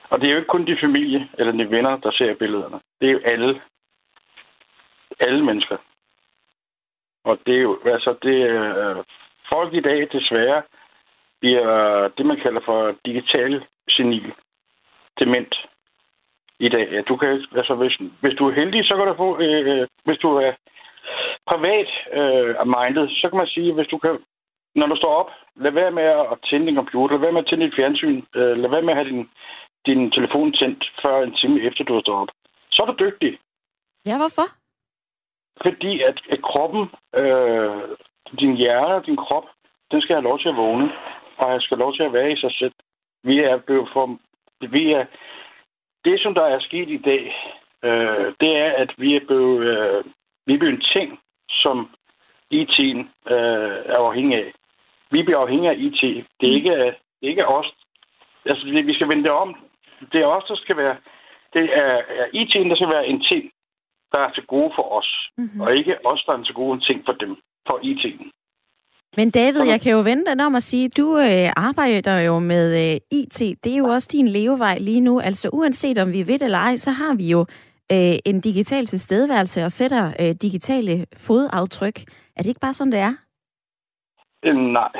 [0.09, 2.79] Og det er jo ikke kun de familie eller de venner, der ser billederne.
[3.01, 3.61] Det er jo alle.
[5.19, 5.77] Alle mennesker.
[7.23, 9.03] Og det er jo, altså det øh,
[9.49, 10.61] folk i dag desværre
[11.39, 14.33] bliver det, man kalder for digital senil.
[15.19, 15.55] Dement
[16.59, 16.91] i dag.
[16.91, 19.87] Ja, du kan, altså hvis, hvis du er heldig, så kan du få, øh, øh
[20.05, 20.51] hvis du er
[21.47, 21.89] privat
[22.19, 24.19] øh, minded, så kan man sige, hvis du kan
[24.75, 27.47] når du står op, lad være med at tænde din computer, lad være med at
[27.47, 29.29] tænde dit fjernsyn, øh, lad være med at have din,
[29.85, 32.31] din telefon tændt før en time efter, du har stået op.
[32.71, 33.39] Så er du dygtig.
[34.05, 34.47] Ja, hvorfor?
[35.63, 36.83] Fordi at, at kroppen,
[37.15, 37.81] øh,
[38.39, 39.45] din hjerne, din krop,
[39.91, 40.91] den skal have lov til at vågne,
[41.37, 42.73] og jeg skal have lov til at være i sig selv.
[43.23, 44.17] Vi er blevet for...
[44.61, 45.05] Vi er,
[46.05, 47.23] det, som der er sket i dag,
[47.83, 50.03] øh, det er, at vi er blevet, øh,
[50.45, 51.89] vi er blevet en ting, som
[52.53, 52.99] IT'en
[53.33, 54.53] øh, er afhængig af
[55.11, 56.01] vi bliver afhængige af IT.
[56.39, 56.75] Det er ikke,
[57.17, 57.67] det er ikke os.
[58.45, 59.55] Altså, vi skal vende det om.
[60.11, 60.95] Det er os, der skal være...
[61.53, 63.43] Det er, er IT'en, der skal være en ting,
[64.11, 65.09] der er til gode for os.
[65.37, 65.61] Mm-hmm.
[65.61, 67.37] Og ikke os, der er til gode en ting for dem.
[67.67, 68.31] For IT'en.
[69.17, 72.93] Men David, jeg kan jo vente dig om at sige, du øh, arbejder jo med
[72.93, 73.39] øh, IT.
[73.63, 75.19] Det er jo også din levevej lige nu.
[75.19, 77.45] Altså uanset om vi ved det eller ej, så har vi jo
[77.91, 81.99] øh, en digital tilstedeværelse og sætter øh, digitale fodaftryk.
[82.35, 83.13] Er det ikke bare sådan, det er?
[84.45, 84.91] Øh, nej.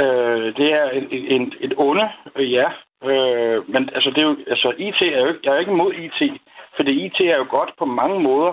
[0.00, 2.68] Øh, det er et, et, et onde, øh, ja.
[3.04, 5.92] Øh, men altså, det er jo, altså, IT er jo ikke, jeg er ikke imod
[5.92, 6.40] IT,
[6.76, 8.52] fordi IT er jo godt på mange måder.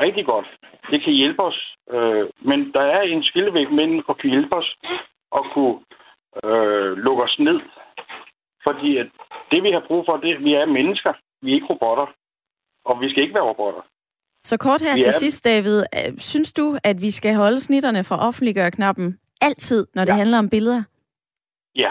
[0.00, 0.46] Rigtig godt.
[0.90, 1.76] Det kan hjælpe os.
[1.90, 4.76] Øh, men der er en skillevæg mellem at kunne hjælpe os
[5.30, 5.76] og kunne
[6.44, 7.60] øh, lukke os ned.
[8.64, 9.06] Fordi at
[9.50, 11.12] det, vi har brug for, det vi er mennesker.
[11.42, 12.06] Vi er ikke robotter.
[12.84, 13.82] Og vi skal ikke være robotter.
[14.42, 15.22] Så kort her vi til er...
[15.24, 15.84] sidst, David.
[16.18, 20.16] Synes du, at vi skal holde snitterne fra offentliggøre knappen altid, når det ja.
[20.16, 20.82] handler om billeder?
[21.74, 21.90] Ja.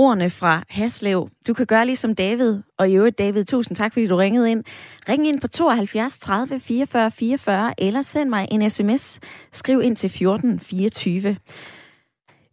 [0.00, 1.28] Ordene fra Haslev.
[1.48, 2.58] Du kan gøre ligesom David.
[2.78, 4.64] Og i øvrigt, David, tusind tak, fordi du ringede ind.
[5.08, 9.20] Ring ind på 72 30 44 44, eller send mig en sms.
[9.52, 11.36] Skriv ind til 14 24.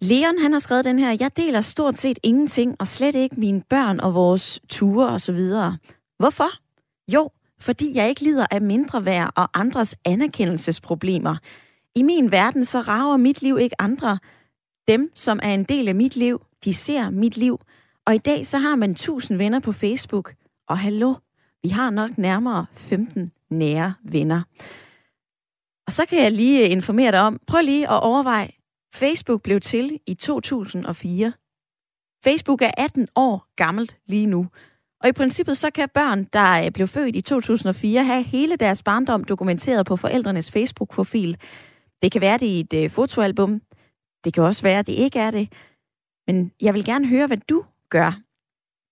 [0.01, 3.63] Leon, han har skrevet den her, jeg deler stort set ingenting, og slet ikke mine
[3.69, 5.77] børn og vores ture og så videre.
[6.19, 6.49] Hvorfor?
[7.13, 7.29] Jo,
[7.60, 11.36] fordi jeg ikke lider af mindre værd og andres anerkendelsesproblemer.
[11.97, 14.19] I min verden så rager mit liv ikke andre.
[14.88, 17.60] Dem, som er en del af mit liv, de ser mit liv.
[18.05, 20.34] Og i dag så har man 1000 venner på Facebook.
[20.67, 21.13] Og hallo,
[21.63, 24.41] vi har nok nærmere 15 nære venner.
[25.88, 28.49] Og så kan jeg lige informere dig om, prøv lige at overveje,
[28.95, 31.34] Facebook blev til i 2004.
[32.23, 34.47] Facebook er 18 år gammelt lige nu.
[35.01, 38.84] Og i princippet så kan børn, der øh, blev født i 2004, have hele deres
[38.84, 41.38] barndom dokumenteret på forældrenes Facebook-profil.
[42.01, 43.62] Det kan være det i et øh, fotoalbum.
[44.23, 45.51] Det kan også være, det ikke er det.
[46.27, 48.19] Men jeg vil gerne høre, hvad du gør.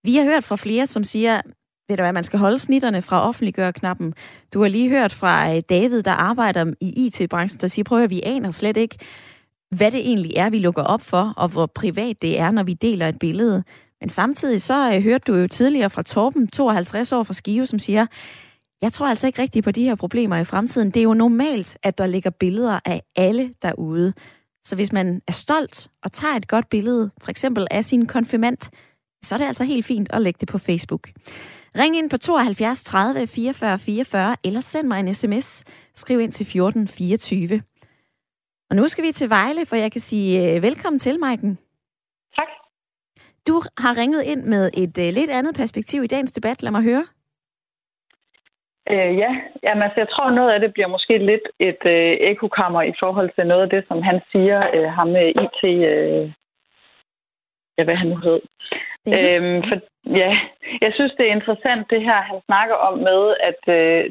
[0.03, 1.41] Vi har hørt fra flere, som siger,
[1.87, 4.13] ved du hvad, man skal holde snitterne fra offentliggør-knappen.
[4.53, 8.09] Du har lige hørt fra øh, David, der arbejder i IT-branchen, der siger, prøv at
[8.09, 8.97] vi aner slet ikke,
[9.75, 12.73] hvad det egentlig er, vi lukker op for, og hvor privat det er, når vi
[12.73, 13.63] deler et billede.
[14.01, 17.79] Men samtidig så øh, hørte du jo tidligere fra Torben, 52 år fra Skive, som
[17.79, 18.05] siger,
[18.83, 20.91] jeg tror altså ikke rigtigt på de her problemer i fremtiden.
[20.91, 24.13] Det er jo normalt, at der ligger billeder af alle derude.
[24.63, 28.57] Så hvis man er stolt og tager et godt billede, for eksempel af sin konfirmand,
[29.23, 31.09] så er det altså helt fint at lægge det på Facebook.
[31.79, 35.63] Ring ind på 72 30 44 44, eller send mig en sms.
[35.95, 37.61] Skriv ind til 14 24.
[38.69, 41.57] Og nu skal vi til Vejle, for jeg kan sige uh, velkommen til, Maiken.
[42.35, 42.47] Tak.
[43.47, 46.63] Du har ringet ind med et uh, lidt andet perspektiv i dagens debat.
[46.63, 47.05] Lad mig høre.
[48.91, 49.31] Øh, ja,
[49.63, 53.29] Jamen, altså, jeg tror, noget af det bliver måske lidt et øh, ekokammer i forhold
[53.35, 56.31] til noget af det, som han siger, øh, ham med IT, øh,
[57.77, 58.41] ja, hvad han nu hed.
[59.07, 59.77] Øhm, for,
[60.21, 60.31] ja,
[60.81, 64.03] jeg synes, det er interessant, det her, han snakker om med, at øh,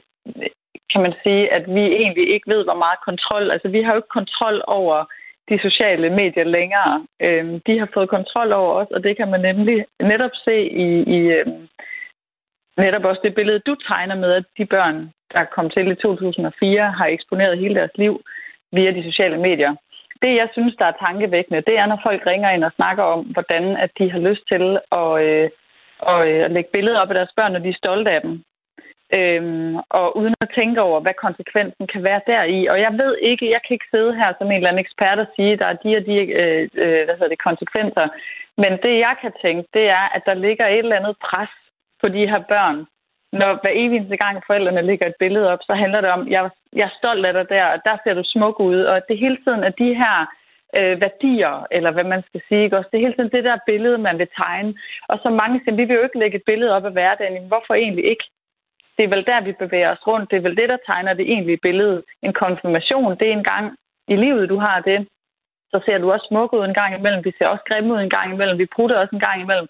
[0.93, 3.99] kan man sige, at vi egentlig ikke ved, hvor meget kontrol, altså vi har jo
[3.99, 5.05] ikke kontrol over
[5.49, 7.07] de sociale medier længere.
[7.21, 10.57] Øhm, de har fået kontrol over os, og det kan man nemlig netop se
[10.87, 11.47] i, i øh,
[12.85, 14.97] netop også det billede, du tegner med, at de børn,
[15.35, 18.15] der kom til i 2004, har eksponeret hele deres liv
[18.73, 19.73] via de sociale medier.
[20.23, 23.21] Det, jeg synes, der er tankevækkende, det er, når folk ringer ind og snakker om,
[23.35, 24.65] hvordan at de har lyst til
[25.01, 25.49] at, øh,
[26.13, 28.35] at, øh, at lægge billeder op af deres børn, når de er stolte af dem.
[29.19, 32.67] Øhm, og uden at tænke over, hvad konsekvensen kan være deri.
[32.67, 35.27] Og jeg ved ikke, jeg kan ikke sidde her som en eller anden ekspert og
[35.37, 38.07] sige, at der er de og de øh, øh, hvad det, konsekvenser.
[38.63, 41.55] Men det, jeg kan tænke, det er, at der ligger et eller andet pres
[42.03, 42.79] på de her børn.
[43.41, 46.85] Når hver eneste gang forældrene lægger et billede op, så handler det om, jeg, jeg
[46.85, 48.81] er stolt af dig der, og der ser du smuk ud.
[48.93, 50.17] Og det hele tiden er de her
[50.79, 52.65] øh, værdier, eller hvad man skal sige.
[52.65, 52.77] Ikke?
[52.79, 54.75] Også det er hele tiden det der billede, man vil tegne.
[55.09, 57.49] Og så mange siger, vi vil jo ikke lægge et billede op af hverdagen.
[57.49, 58.25] Hvorfor egentlig ikke?
[58.97, 60.31] Det er vel der, vi bevæger os rundt.
[60.31, 62.03] Det er vel det, der tegner det egentlige billede.
[62.23, 63.77] En konfirmation, det er en gang
[64.09, 65.09] i livet, du har det.
[65.71, 67.25] Så ser du også smuk ud en gang imellem.
[67.25, 68.59] Vi ser også grimme ud en gang imellem.
[68.59, 69.69] Vi prutter også en gang imellem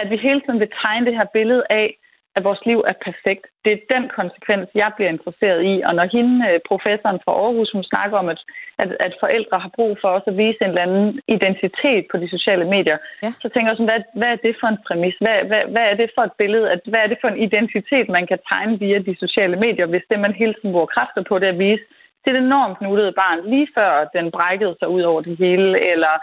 [0.00, 1.88] at vi hele tiden vil tegne det her billede af,
[2.36, 3.44] at vores liv er perfekt.
[3.64, 5.74] Det er den konsekvens, jeg bliver interesseret i.
[5.86, 8.40] Og når hende, øh, professoren fra Aarhus, hun snakker om, at,
[8.82, 12.28] at, at forældre har brug for også at vise en eller anden identitet på de
[12.36, 13.30] sociale medier, ja.
[13.42, 15.16] så tænker jeg sådan, hvad, hvad er det for en præmis?
[15.24, 16.66] Hvad, hvad, hvad er det for et billede?
[16.74, 20.08] At, hvad er det for en identitet, man kan tegne via de sociale medier, hvis
[20.10, 21.84] det, man hele tiden bruger kræfter på, det at vise
[22.26, 25.92] det er et enormt nuttede barn, lige før den brækkede sig ud over det hele,
[25.92, 26.14] eller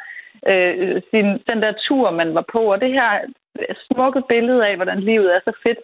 [0.52, 2.62] øh, sin, den der tur, man var på.
[2.74, 3.10] Og det her
[3.88, 5.80] smukke billede af, hvordan livet er så fedt,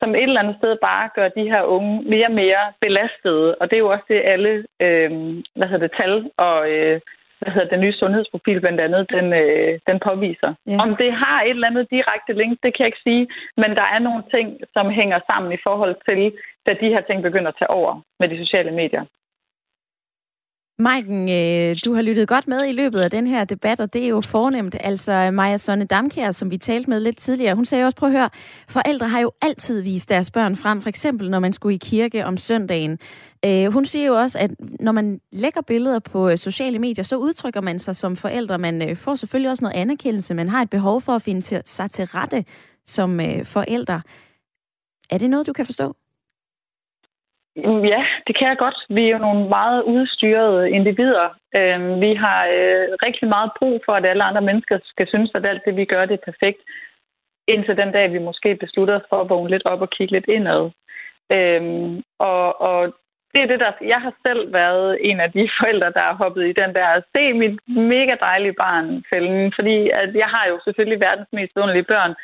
[0.00, 3.54] som et eller andet sted bare gør de her unge mere og mere belastede.
[3.54, 5.10] Og det er jo også det, alle øh,
[5.56, 7.00] hvad hedder det, tal og øh,
[7.40, 10.54] hvad hedder den nye sundhedsprofil blandt andet, den, øh, den påviser.
[10.66, 10.78] Ja.
[10.84, 13.86] Om det har et eller andet direkte link, det kan jeg ikke sige, men der
[13.94, 16.32] er nogle ting, som hænger sammen i forhold til,
[16.66, 19.04] da de her ting begynder at tage over med de sociale medier.
[20.80, 24.04] Maiken, øh, du har lyttet godt med i løbet af den her debat, og det
[24.04, 24.76] er jo fornemt.
[24.80, 28.12] Altså Maja Sonne Damkjær, som vi talte med lidt tidligere, hun sagde også, prøv at
[28.12, 28.30] høre,
[28.68, 32.24] forældre har jo altid vist deres børn frem, for eksempel når man skulle i kirke
[32.24, 32.98] om søndagen.
[33.44, 37.16] Øh, hun siger jo også, at når man lægger billeder på øh, sociale medier, så
[37.16, 38.58] udtrykker man sig som forældre.
[38.58, 42.04] Man får selvfølgelig også noget anerkendelse, man har et behov for at finde sig til
[42.04, 42.44] rette
[42.86, 44.02] som forældre.
[45.10, 45.96] Er det noget, du kan forstå?
[47.56, 48.78] Ja, det kan jeg godt.
[48.88, 51.28] Vi er jo nogle meget udstyrede individer.
[51.54, 55.46] Øhm, vi har øh, rigtig meget brug for, at alle andre mennesker skal synes, at
[55.46, 56.60] alt det, vi gør, det er perfekt.
[57.48, 60.28] Indtil den dag, vi måske beslutter os for at vågne lidt op og kigge lidt
[60.28, 60.70] indad.
[61.32, 62.94] Øhm, og, og
[63.34, 63.72] det er det, der...
[63.80, 67.32] Jeg har selv været en af de forældre, der har hoppet i den der se
[67.32, 72.14] mit mega dejlige barn fælden, fordi at jeg har jo selvfølgelig verdens mest underlige børn.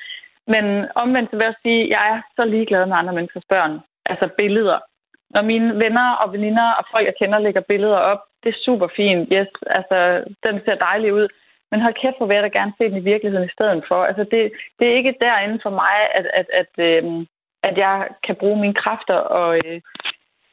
[0.46, 3.80] Men omvendt så vil jeg sige, at jeg er så ligeglad med andre menneskers børn.
[4.06, 4.78] Altså billeder.
[5.34, 8.88] Når mine venner og veninder og folk, jeg kender, lægger billeder op, det er super
[8.96, 9.28] fint.
[9.32, 11.28] Yes, altså, den ser dejlig ud.
[11.70, 14.04] Men hold kæft, hvor vil jeg da gerne se den i virkeligheden i stedet for.
[14.04, 17.04] Altså, det, det er ikke derinde for mig, at, at, at, øh,
[17.62, 19.14] at jeg kan bruge mine kræfter.
[19.14, 19.80] Og, øh,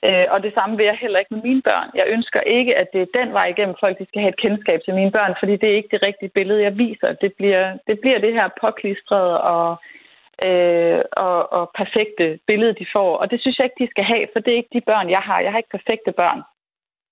[0.08, 1.90] øh, og det samme vil jeg heller ikke med mine børn.
[1.96, 4.80] Jeg ønsker ikke, at det er den vej igennem folk, de skal have et kendskab
[4.86, 7.14] til mine børn, fordi det er ikke det rigtige billede, jeg viser.
[7.24, 9.78] Det bliver det, bliver det her påklistret og
[10.48, 13.18] øh, og, og perfekte billede, de får.
[13.18, 15.20] Og det synes jeg ikke, de skal have, for det er ikke de børn, jeg
[15.20, 15.40] har.
[15.40, 16.42] Jeg har ikke perfekte børn.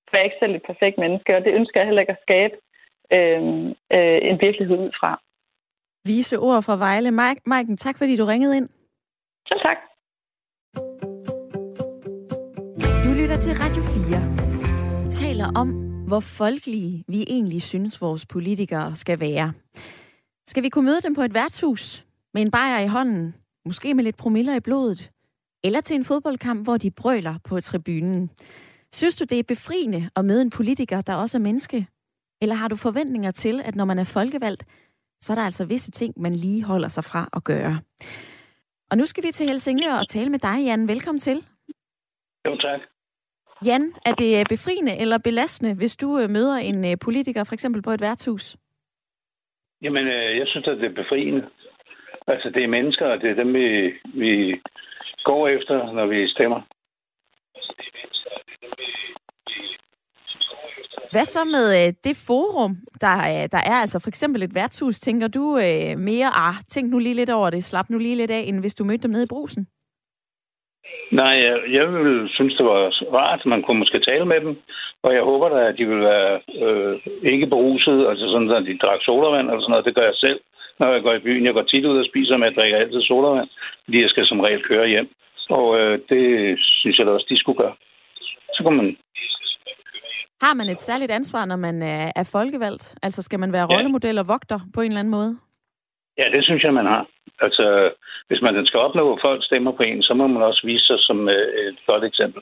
[0.07, 2.25] For jeg er ikke selv et perfekt menneske, og det ønsker jeg heller ikke at
[2.27, 2.55] skabe
[3.15, 3.41] øh,
[3.95, 5.12] øh, en virkelighed ud fra.
[6.05, 7.12] Vise ord fra Vejle.
[7.12, 8.69] Mike, Maiken, tak fordi du ringede ind.
[9.49, 9.77] Så tak.
[13.05, 15.03] Du lytter til Radio 4.
[15.03, 15.69] Vi taler om,
[16.07, 19.53] hvor folkelige vi egentlig synes, vores politikere skal være.
[20.47, 22.05] Skal vi kunne møde dem på et værtshus?
[22.34, 25.12] Med en bajer i hånden, måske med lidt promiller i blodet,
[25.63, 28.30] eller til en fodboldkamp, hvor de brøler på tribunen.
[28.94, 31.88] Synes du, det er befriende at møde en politiker, der også er menneske?
[32.41, 34.65] Eller har du forventninger til, at når man er folkevalgt,
[35.22, 37.80] så er der altså visse ting, man lige holder sig fra at gøre?
[38.91, 40.88] Og nu skal vi til Helsingør og tale med dig, Jan.
[40.88, 41.46] Velkommen til.
[42.46, 42.82] Jo, tak.
[43.65, 47.82] Jan, er det befriende eller belastende, hvis du øh, møder en øh, politiker, for eksempel
[47.82, 48.58] på et værtshus?
[49.82, 51.50] Jamen, øh, jeg synes, at det er befriende.
[52.27, 54.62] Altså, det er mennesker, og det er dem, vi, vi
[55.23, 56.62] går efter, når vi stemmer.
[61.12, 64.99] Hvad så med øh, det forum, der, er, der er altså for eksempel et værtshus?
[64.99, 68.31] Tænker du øh, mere, ah, tænk nu lige lidt over det, slap nu lige lidt
[68.31, 69.67] af, end hvis du mødte dem nede i brusen?
[71.12, 72.79] Nej, jeg, jeg vil synes, det var
[73.13, 74.57] rart, man kunne måske tale med dem.
[75.03, 78.77] Og jeg håber da, at de vil være øh, ikke beruset, altså sådan, at de
[78.77, 79.86] drak sodavand eller sådan noget.
[79.86, 80.39] Det gør jeg selv
[80.82, 81.46] når jeg går i byen.
[81.46, 83.50] Jeg går tit ud og spiser, men jeg drikker altid sodavand,
[83.86, 85.10] fordi jeg skal som regel køre hjem.
[85.50, 86.24] Og øh, det
[86.80, 87.76] synes jeg da også, de skulle gøre.
[88.56, 88.98] Så kan man...
[90.41, 92.96] Har man et særligt ansvar, når man er, er folkevalgt?
[93.04, 93.76] Altså skal man være ja.
[93.76, 95.38] rollemodel og vogter på en eller anden måde?
[96.17, 97.08] Ja, det synes jeg, man har.
[97.39, 97.91] Altså,
[98.28, 101.00] hvis man skal opnå, at folk stemmer på en, så må man også vise sig
[101.00, 102.41] som øh, et godt eksempel.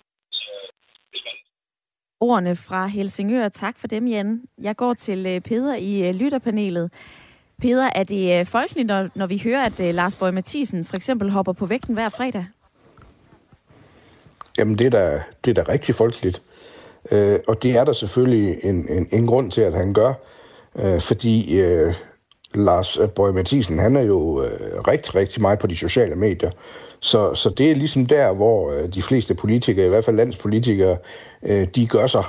[2.21, 3.49] Ordene fra Helsingør.
[3.49, 4.41] Tak for dem, Jan.
[4.62, 6.91] Jeg går til øh, Peder i øh, lytterpanelet.
[7.62, 10.95] Peder, er det øh, folkeligt, når, når vi hører, at øh, Lars Borg Mathisen for
[10.95, 12.45] eksempel hopper på vægten hver fredag?
[14.58, 16.41] Jamen, det er da, det er da rigtig folkeligt.
[17.12, 20.13] Øh, og det er der selvfølgelig en, en, en grund til, at han gør.
[20.76, 21.93] øh, fordi øh,
[22.54, 26.52] Lars Borg Mathisen, han er jo øh, rigtig, rigtig meget på de sociale medier.
[27.00, 30.98] Så, så det er ligesom der, hvor øh, de fleste politikere, i hvert fald landspolitikere,
[31.43, 32.24] øh, de gør sig.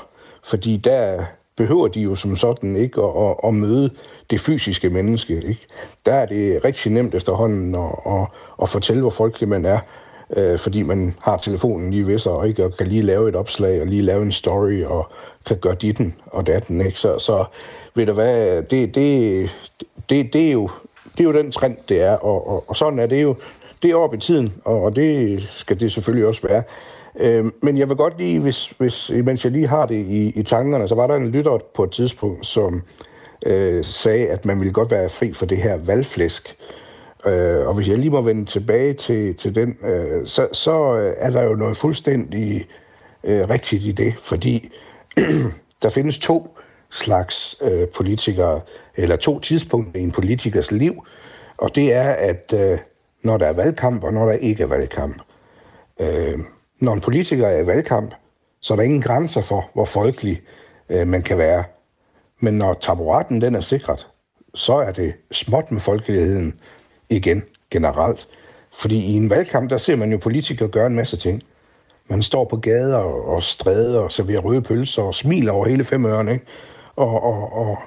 [0.45, 1.25] Fordi der
[1.61, 3.91] behøver de jo som sådan ikke at, at, at møde
[4.31, 5.35] det fysiske menneske.
[5.35, 5.67] Ikke?
[6.07, 8.27] Der er det rigtig nemt efterhånden at, at,
[8.63, 9.79] at fortælle, hvor folkelig man er,
[10.37, 13.37] øh, fordi man har telefonen lige ved sig, og, ikke, og kan lige lave et
[13.37, 15.07] opslag, og lige lave en story, og
[15.47, 16.81] kan gøre ditten og datten.
[16.81, 16.99] Ikke?
[16.99, 17.45] Så, så
[17.95, 19.51] ved du hvad, det, det,
[20.11, 20.71] det, det, er jo,
[21.13, 23.35] det er jo den trend, det er, og, og, og sådan er det jo.
[23.83, 26.63] Det er op i tiden, og, og det skal det selvfølgelig også være.
[27.19, 30.43] Øh, men jeg vil godt lige, hvis, hvis, mens jeg lige har det i, i
[30.43, 32.83] tankerne, så var der en lytter på et tidspunkt, som
[33.47, 36.57] øh, sagde, at man ville godt være fri for det her valgflæsk.
[37.27, 41.15] Øh, og hvis jeg lige må vende tilbage til, til den, øh, så, så øh,
[41.17, 42.67] er der jo noget fuldstændig
[43.25, 44.73] øh, rigtigt i det, fordi
[45.83, 46.57] der findes to
[46.91, 48.61] slags øh, politikere,
[48.97, 51.05] eller to tidspunkter i en politikers liv,
[51.59, 52.79] og det er, at øh,
[53.23, 55.23] når der er valgkamp, og når der ikke er valgkamp.
[56.01, 56.39] Øh,
[56.81, 58.15] når en politiker er i valgkamp,
[58.61, 60.43] så er der ingen grænser for, hvor folkelig
[60.89, 61.65] øh, man kan være.
[62.41, 64.07] Men når taburetten den er sikret,
[64.55, 66.61] så er det småt med folkeligheden
[67.09, 68.29] igen generelt.
[68.73, 71.43] Fordi i en valgkamp, der ser man jo politikere gøre en masse ting.
[72.09, 76.07] Man står på gader og stræder og serverer røde pølser og smiler over hele fem
[76.07, 76.45] ørerne, ikke?
[76.97, 77.79] Og, og, og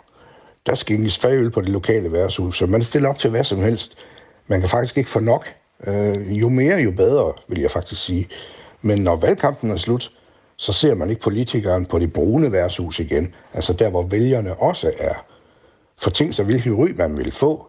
[0.66, 3.98] der skændes fagøl på det lokale værtshus, så man stiller op til hvad som helst.
[4.48, 5.48] Man kan faktisk ikke få nok.
[5.88, 8.28] Øh, jo mere, jo bedre, vil jeg faktisk sige.
[8.86, 10.12] Men når valgkampen er slut,
[10.56, 13.36] så ser man ikke politikeren på det brune værtshus igen.
[13.54, 15.26] Altså der, hvor vælgerne også er.
[16.02, 17.68] For tænk sig, hvilken ry man vil få.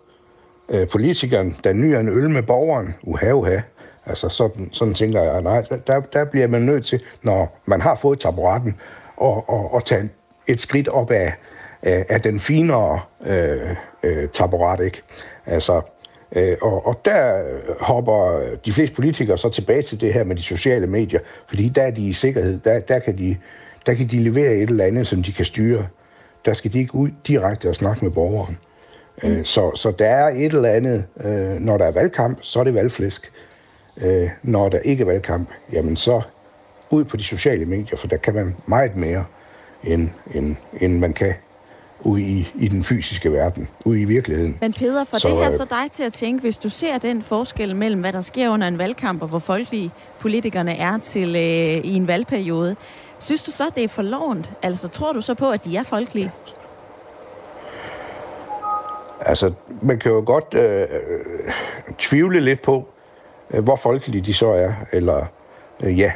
[0.68, 3.60] Øh, politikeren, der nyer en øl med borgeren, uha, uha.
[4.06, 7.94] Altså sådan, sådan tænker jeg, nej, der, der bliver man nødt til, når man har
[7.94, 8.80] fået taburetten,
[9.16, 10.10] og, og, og tage
[10.46, 11.34] et skridt op af,
[11.82, 15.02] af, af den finere øh, øh, taburet, ikke?
[15.46, 15.82] Altså,
[16.34, 17.42] øh, og, og der
[17.80, 21.82] hopper de fleste politikere så tilbage til det her med de sociale medier, fordi der
[21.82, 23.36] er de i sikkerhed, der, der, kan, de,
[23.86, 25.86] der kan de levere et eller andet, som de kan styre.
[26.44, 28.58] Der skal de ikke ud direkte og snakke med borgeren.
[29.22, 29.30] Mm.
[29.30, 32.64] Øh, så, så der er et eller andet, øh, når der er valgkamp, så er
[32.64, 33.32] det valgflæsk.
[33.96, 36.22] Øh, når der ikke er valgkamp, jamen så
[36.90, 39.24] ud på de sociale medier, for der kan man meget mere,
[39.84, 41.34] end, end, end man kan
[42.04, 44.58] ude i, i den fysiske verden, ude i virkeligheden.
[44.60, 47.22] Men Peder, for så, det her så dig til at tænke, hvis du ser den
[47.22, 49.90] forskel mellem, hvad der sker under en valgkamp, og hvor folkelige
[50.20, 52.76] politikerne er til øh, i en valgperiode,
[53.18, 54.52] synes du så, det er for lovent?
[54.62, 56.32] Altså, tror du så på, at de er folkelige?
[59.20, 59.52] Altså,
[59.82, 61.52] man kan jo godt øh, øh
[61.98, 62.88] tvivle lidt på,
[63.50, 65.26] øh, hvor folkelige de så er, eller
[65.82, 66.12] øh, ja.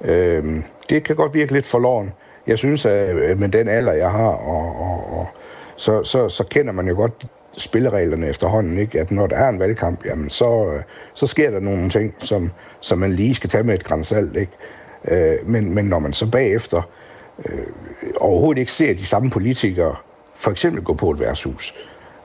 [0.00, 2.12] Øh, det kan godt virke lidt forloren.
[2.46, 5.26] Jeg synes, at øh, med den alder, jeg har, og, og, og
[5.76, 7.26] så, så, så kender man jo godt
[7.56, 9.00] spillereglerne efterhånden, ikke?
[9.00, 10.82] At når der er en valgkamp, jamen så, øh,
[11.14, 14.52] så sker der nogle ting, som, som man lige skal tage med et grænsalt, ikke?
[15.08, 16.82] Øh, men, men når man så bagefter
[17.44, 17.66] øh,
[18.20, 19.94] overhovedet ikke ser de samme politikere
[20.34, 21.74] for eksempel gå på et værtshus,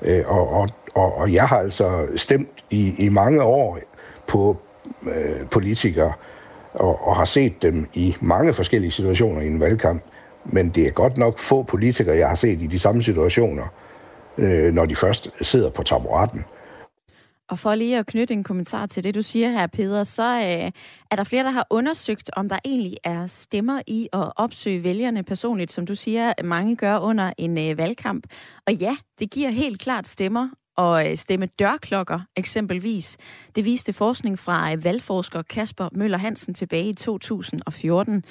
[0.01, 3.79] øh, og, og, og, og jeg har altså stemt i, i mange år
[4.27, 4.57] på
[5.03, 6.13] øh, politikere,
[6.79, 10.03] og, og har set dem i mange forskellige situationer i en valgkamp.
[10.45, 13.65] Men det er godt nok få politikere, jeg har set i de samme situationer,
[14.37, 16.45] øh, når de først sidder på taburetten.
[17.49, 20.71] Og for lige at knytte en kommentar til det, du siger her, Peder, så øh,
[21.11, 25.23] er der flere, der har undersøgt, om der egentlig er stemmer i at opsøge vælgerne
[25.23, 28.27] personligt, som du siger, mange gør under en øh, valgkamp.
[28.67, 33.17] Og ja, det giver helt klart stemmer og øh, stemme dørklokker eksempelvis.
[33.55, 38.23] Det viste forskning fra øh, valgforsker Kasper Møller Hansen tilbage i 2014.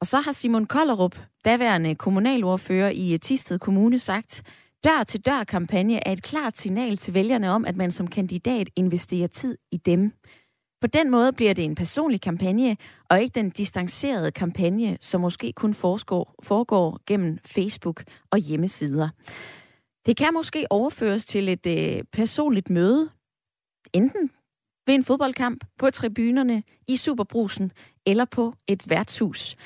[0.00, 4.42] Og så har Simon Kollerup, daværende kommunalordfører i øh, Tisted Kommune, sagt,
[4.84, 9.76] dør-til-dør-kampagne er et klart signal til vælgerne om, at man som kandidat investerer tid i
[9.76, 10.12] dem.
[10.80, 12.76] På den måde bliver det en personlig kampagne,
[13.10, 19.08] og ikke den distancerede kampagne, som måske kun foregår, foregår gennem Facebook og hjemmesider.
[20.06, 23.10] Det kan måske overføres til et øh, personligt møde,
[23.92, 24.30] enten
[24.86, 27.72] ved en fodboldkamp, på tribunerne, i Superbrusen
[28.06, 29.56] eller på et værtshus.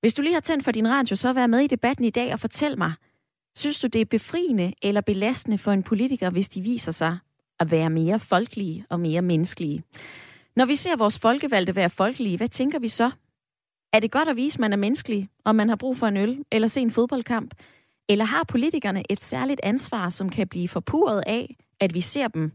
[0.00, 2.32] Hvis du lige har tændt for din radio, så vær med i debatten i dag
[2.32, 2.92] og fortæl mig,
[3.56, 7.18] synes du det er befriende eller belastende for en politiker, hvis de viser sig
[7.60, 9.82] at være mere folkelige og mere menneskelige?
[10.56, 13.10] Når vi ser vores folkevalgte være folkelige, hvad tænker vi så?
[13.92, 16.16] Er det godt at vise, at man er menneskelig, om man har brug for en
[16.16, 17.54] øl eller se en fodboldkamp?
[18.08, 22.52] Eller har politikerne et særligt ansvar, som kan blive forpurret af, at vi ser dem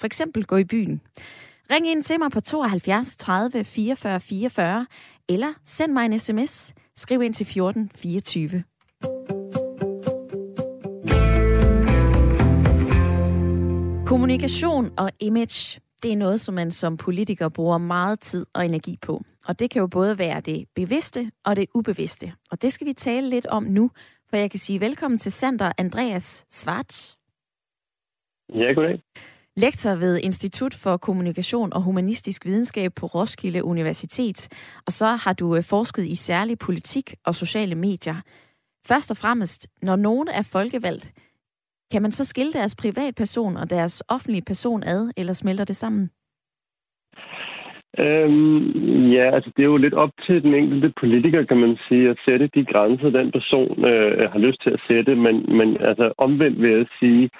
[0.00, 1.00] for eksempel gå i byen?
[1.70, 4.86] Ring ind til mig på 72 30 44 44,
[5.28, 6.74] eller send mig en sms.
[6.96, 8.64] Skriv ind til 14 24.
[14.06, 18.98] Kommunikation og image, det er noget, som man som politiker bruger meget tid og energi
[19.02, 19.22] på.
[19.46, 22.32] Og det kan jo både være det bevidste og det ubevidste.
[22.50, 23.90] Og det skal vi tale lidt om nu,
[24.30, 27.18] for jeg kan sige velkommen til Sander Andreas Svarts.
[28.54, 29.02] Ja, goddag.
[29.56, 34.48] Lektor ved Institut for Kommunikation og Humanistisk Videnskab på Roskilde Universitet.
[34.86, 38.20] Og så har du øh, forsket i særlig politik og sociale medier.
[38.86, 41.12] Først og fremmest, når nogen er folkevalgt,
[41.92, 46.10] kan man så skille deres privatperson og deres offentlige person ad, eller smelter det sammen?
[47.98, 52.10] Øhm, ja, altså det er jo lidt op til den enkelte politiker, kan man sige,
[52.10, 55.14] at sætte de grænser, den person øh, har lyst til at sætte.
[55.14, 57.30] Men, men altså omvendt vil jeg sige,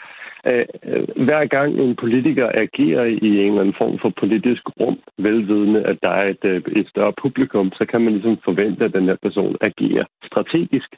[0.45, 4.99] at øh, hver gang en politiker agerer i en eller anden form for politisk rum,
[5.19, 8.93] velvidende, at der er et, øh, et større publikum, så kan man ligesom forvente, at
[8.93, 10.91] den her person agerer strategisk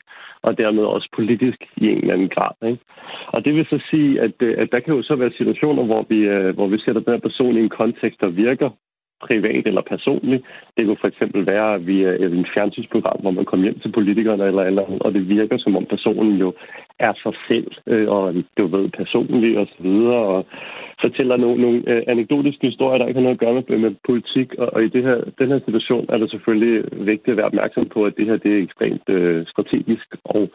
[0.42, 2.68] og dermed også politisk i en eller anden grad.
[2.70, 2.84] Ikke?
[3.26, 6.06] Og det vil så sige, at, øh, at der kan jo så være situationer, hvor
[6.08, 8.70] vi, øh, hvor vi sætter den her person i en kontekst, der virker
[9.28, 10.42] privat eller personligt.
[10.76, 14.44] Det kunne for eksempel være via øh, en fjernsynsprogram, hvor man kommer hjem til politikerne
[14.44, 16.54] eller eller og det virker som om personen jo
[16.98, 20.46] er sig selv, øh, og du ved, personlig og så videre, og
[21.00, 24.54] fortæller nogle, nogle øh, anekdotiske historier, der ikke har noget at gøre med, med politik,
[24.58, 27.86] og, og i det her, den her situation er det selvfølgelig vigtigt at være opmærksom
[27.94, 30.48] på, at det her det er ekstremt øh, strategisk og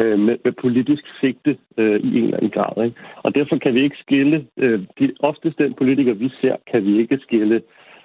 [0.00, 2.84] øh, med, med politisk sigte øh, i en eller anden grad.
[2.84, 2.96] Ikke?
[3.22, 6.98] Og derfor kan vi ikke skille, øh, de, oftest den politiker, vi ser, kan vi
[6.98, 7.62] ikke skille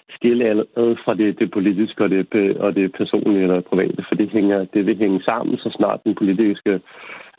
[0.10, 0.46] skille
[0.84, 4.66] ad fra det, det politiske og det, og det personlige eller private, for det, hænger,
[4.74, 6.74] det vil hænge sammen, så snart den politiske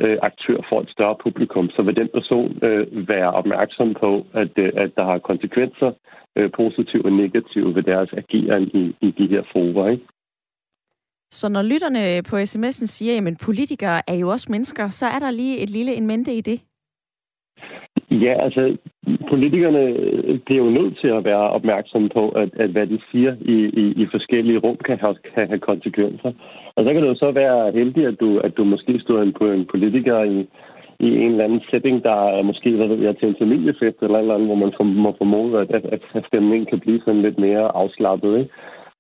[0.00, 1.70] øh, aktør får et større publikum.
[1.70, 5.92] Så vil den person øh, være opmærksom på, at, øh, at der har konsekvenser,
[6.36, 9.88] øh, positive og negative, ved deres ageren i, i de her forer.
[9.90, 10.06] Ikke?
[11.30, 15.30] Så når lytterne på sms'en siger, at politikere er jo også mennesker, så er der
[15.30, 16.60] lige et lille en mente i det?
[18.24, 18.76] Ja, altså
[19.28, 23.36] politikerne øh, bliver jo nødt til at være opmærksomme på, at, at hvad de siger
[23.40, 26.32] i, i, i forskellige rum kan have, kan have konsekvenser.
[26.76, 29.50] Og så kan det jo så være heldig, at du, at du måske stod på
[29.50, 30.46] en politiker i,
[31.00, 34.18] i en eller anden setting, der er måske hvad ved jeg, til en familiefest eller
[34.18, 37.76] eller andet, hvor man må formode, at, at, at stemningen kan blive sådan lidt mere
[37.76, 38.38] afslappet.
[38.38, 38.50] Ikke?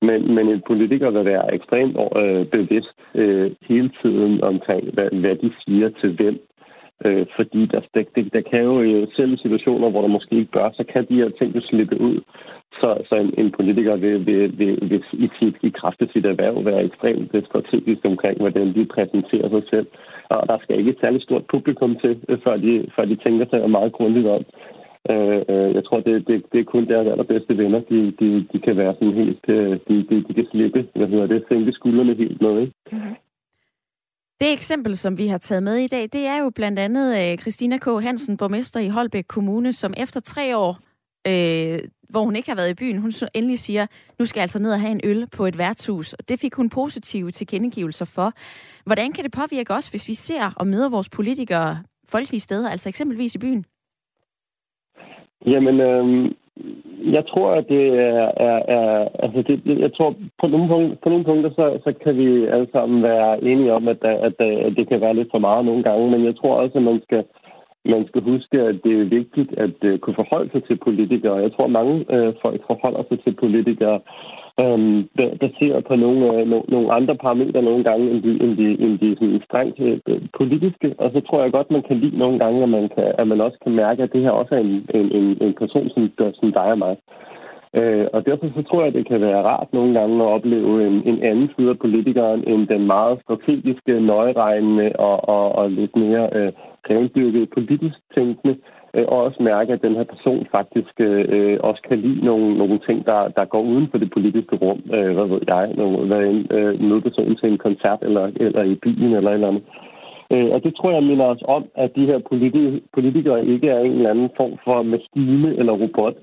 [0.02, 5.36] Men, men en politiker vil være ekstremt øh, bevidst øh, hele tiden omkring, hvad, hvad
[5.36, 6.47] de siger til hvem
[7.04, 10.50] Øh, fordi der, der, der kan jo øh, selv i situationer, hvor der måske ikke
[10.50, 12.20] gør, så kan de her ting jo slippe ud.
[12.80, 16.26] Så, så en, en politiker vil, vil, vil, vil i, sit, i kraft af sit
[16.26, 19.86] erhverv være ekstremt strategisk omkring, hvordan de præsenterer sig selv.
[20.28, 23.46] Og der skal ikke et særligt stort publikum til, øh, før de, før de tænker
[23.50, 24.44] sig meget grundigt om.
[25.10, 27.80] Øh, øh, jeg tror, det, det, det er kun deres allerbedste venner.
[27.80, 29.44] De, de, de kan være sådan helt...
[29.48, 32.72] Øh, de, de, de kan slippe, hvad hedder det, sænke skuldrene helt med, ikke?
[32.92, 33.14] Mm-hmm.
[34.40, 37.38] Det eksempel, som vi har taget med i dag, det er jo blandt andet øh,
[37.38, 37.84] Christina K.
[37.84, 40.78] Hansen, borgmester i Holbæk Kommune, som efter tre år,
[41.26, 41.78] øh,
[42.08, 43.86] hvor hun ikke har været i byen, hun endelig siger,
[44.18, 46.14] nu skal jeg altså ned og have en øl på et værtshus.
[46.28, 48.32] Det fik hun positive tilkendegivelser for.
[48.84, 52.88] Hvordan kan det påvirke os, hvis vi ser og møder vores politikere folkelige steder, altså
[52.88, 53.64] eksempelvis i byen?
[55.46, 56.30] Jamen, øh,
[57.12, 58.32] jeg tror, at det er...
[58.36, 62.16] er, er altså det, jeg tror, på nogle, punkter, på nogle punkter, så, så kan
[62.16, 65.64] vi alle sammen være enige om, at, at, at det kan være lidt for meget
[65.64, 67.24] nogle gange, men jeg tror også, at man skal,
[67.88, 71.36] man skal huske, at det er vigtigt at uh, kunne forholde sig til politikere.
[71.36, 74.00] Jeg tror, mange uh, folk forholder sig til politikere
[74.62, 75.08] øhm,
[75.40, 78.98] baseret på nogle, øh, no, nogle andre parametre nogle gange, end de, end de, end
[78.98, 80.94] de sådan strengt øh, politiske.
[80.98, 83.40] Og så tror jeg godt, man kan lide nogle gange, at man, kan, at man
[83.40, 86.52] også kan mærke, at det her også er en, en, en person, som gør som
[86.52, 86.96] dig og mig.
[87.74, 90.86] Øh, og derfor så tror jeg, at det kan være rart nogle gange at opleve
[90.86, 95.96] en, en anden side af politikeren end den meget strategiske, nøjeregnende og, og, og lidt
[95.96, 96.52] mere øh,
[96.90, 98.56] revndyrkede politisk tænkende
[98.94, 102.78] øh, og også mærke, at den her person faktisk øh, også kan lide nogle, nogle
[102.86, 104.80] ting, der, der går uden for det politiske rum.
[104.94, 105.72] Øh, hvad ved jeg?
[105.76, 109.48] Nogle, hvad en øh, mødeperson til en koncert eller, eller i bilen eller et eller
[109.48, 109.62] andet.
[110.32, 113.80] Øh, og det tror jeg minder os om, at de her politi- politikere ikke er
[113.80, 116.14] en eller anden form for maskine eller robot,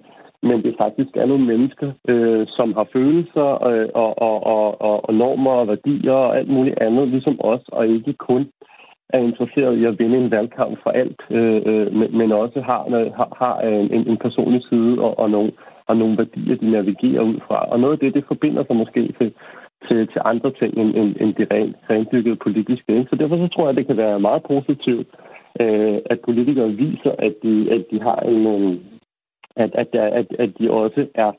[0.50, 5.10] men det faktisk er nogle mennesker, øh, som har følelser øh, og, og, og, og,
[5.10, 8.50] og normer og værdier og alt muligt andet, ligesom os, og ikke kun
[9.10, 12.82] er interesseret i at vinde en valgkamp for alt, øh, øh men, men også har,
[13.20, 13.56] har, har
[13.96, 15.52] en, en personlig side og, og, nogle,
[15.88, 17.60] og nogle værdier, de navigerer ud fra.
[17.72, 19.34] Og noget af det, det forbinder sig måske til,
[19.88, 23.08] til, til andre ting end, end, end det rent rendyrkede politiske.
[23.10, 25.08] Så derfor så tror jeg, at det kan være meget positivt,
[25.62, 28.80] øh, at politikere viser, at de, at de har en,
[29.56, 31.32] at, at, at, at de også er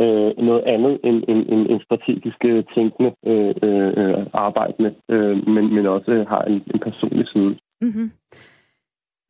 [0.00, 5.86] øh, noget andet end, end, end, end strategiske tænkende øh, øh, arbejdende, øh, men, men
[5.86, 7.58] også har en, en personlig side.
[7.80, 8.10] Mm-hmm.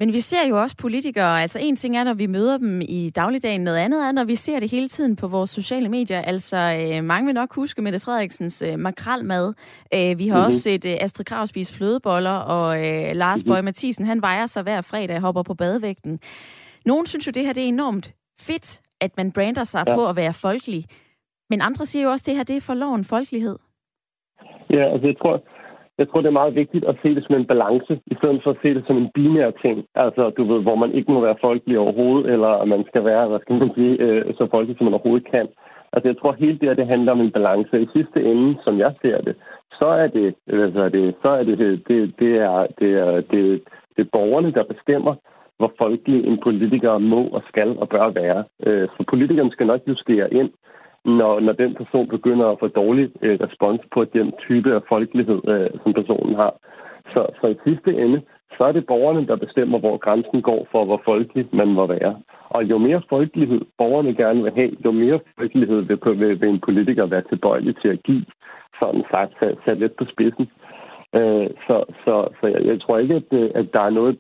[0.01, 3.11] Men vi ser jo også politikere, altså en ting er, når vi møder dem i
[3.11, 6.21] dagligdagen, noget andet er, når vi ser det hele tiden på vores sociale medier.
[6.21, 9.55] Altså øh, mange vil nok huske Mette Frederiksens øh, makralmad.
[9.95, 10.47] Øh, vi har mm-hmm.
[10.47, 13.55] også set øh, Astrid Krav spise flødeboller, og øh, Lars mm-hmm.
[13.55, 16.21] Bøge Mathisen, han vejer sig hver fredag og hopper på badevægten.
[16.87, 19.95] Nogen synes jo, det her det er enormt fedt, at man brander sig ja.
[19.95, 20.85] på at være folkelig.
[21.51, 23.59] Men andre siger jo også, at det her det er for loven folkelighed.
[24.71, 25.43] Ja, altså jeg tror,
[25.99, 28.51] jeg tror, det er meget vigtigt at se det som en balance, i stedet for
[28.51, 29.85] at se det som en binær ting.
[29.95, 33.29] Altså, du ved, hvor man ikke må være folkelig overhovedet, eller at man skal være,
[33.29, 35.49] hvad skal man sige, øh, så folkelig, som man overhovedet kan.
[35.93, 37.83] Altså, jeg tror, helt det her, det handler om en balance.
[37.83, 39.35] I sidste ende, som jeg ser det,
[39.79, 43.63] så er det, altså, det, så er det, det, det, det, er, det, er, det,
[43.97, 45.15] det er borgerne, der bestemmer,
[45.59, 48.45] hvor folkelig en politiker må og skal og bør være.
[48.67, 50.51] Øh, for politikeren skal nok justere ind,
[51.05, 55.41] når, når den person begynder at få dårlig øh, respons på den type af folkelighed,
[55.49, 56.55] øh, som personen har.
[57.13, 58.23] Så, så i sidste ende,
[58.57, 62.17] så er det borgerne, der bestemmer, hvor grænsen går for, hvor folkelig man må være.
[62.49, 66.61] Og jo mere folkelighed borgerne gerne vil have, jo mere folkelighed vil, vil, vil en
[66.61, 68.25] politiker være tilbøjelig til at give,
[68.81, 70.47] sådan sagt sat, sat lidt på spidsen.
[71.15, 74.19] Øh, så så, så jeg, jeg tror ikke, at, øh, at der er noget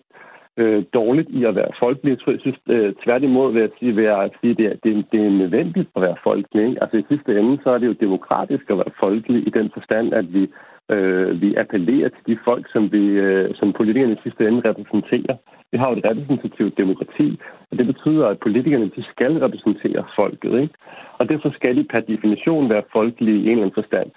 [0.57, 2.11] øh, dårligt i at være folkelig.
[2.11, 5.21] Jeg tror, jeg synes øh, tværtimod vil jeg sige, vil jeg sige det, det, det
[5.27, 6.69] er nødvendigt at være folkelig.
[6.69, 6.83] Ikke?
[6.83, 10.15] Altså i sidste ende, så er det jo demokratisk at være folkelig i den forstand,
[10.15, 10.43] at vi,
[10.91, 15.37] øh, vi appellerer til de folk, som, vi, øh, som politikerne i sidste ende repræsenterer.
[15.73, 17.41] Vi har jo et repræsentativt demokrati,
[17.71, 20.61] og det betyder, at politikerne de skal repræsentere folket.
[20.63, 20.75] Ikke?
[21.19, 24.11] Og derfor skal de per definition være folkelige i en eller anden forstand.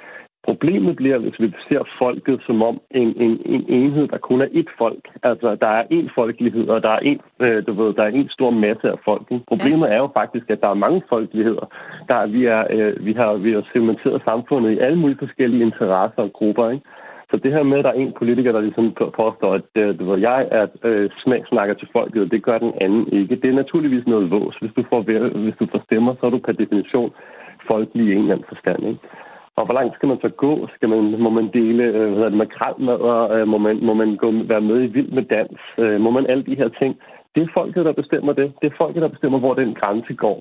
[0.47, 4.45] Problemet bliver, hvis vi ser folket som om en, en, en enhed, der kun er
[4.59, 5.03] ét folk.
[5.23, 8.29] Altså, der er én folkelighed, og der er en, øh, du ved, der er en
[8.29, 9.41] stor masse af folket.
[9.47, 9.93] Problemet ja.
[9.93, 11.65] er jo faktisk, at der er mange folkeligheder.
[12.09, 16.21] Der, vi, er, øh, vi, har, vi har segmenteret samfundet i alle mulige forskellige interesser
[16.21, 16.69] og grupper.
[16.69, 16.85] Ikke?
[17.29, 20.03] Så det her med, at der er en politiker, der ligesom påstår, at øh, du
[20.09, 21.09] ved, jeg er øh,
[21.49, 23.35] snakker til folket, og det gør den anden ikke.
[23.35, 24.55] Det er naturligvis noget vås.
[24.61, 25.01] Hvis du får,
[25.45, 27.11] hvis du får stemmer, så er du per definition
[27.67, 28.87] folkelig i en eller anden forstand.
[28.87, 28.99] Ikke?
[29.57, 30.67] Og hvor langt skal man så gå?
[30.75, 33.31] Skal man, må man dele øh, hvad det, makralmadder?
[33.35, 35.59] Øh, må, man, må man gå, være med i vild med dans?
[35.77, 36.97] Øh, må man alle de her ting?
[37.35, 38.53] Det er folket, der bestemmer det.
[38.61, 40.37] Det er folket, der bestemmer, hvor den grænse går.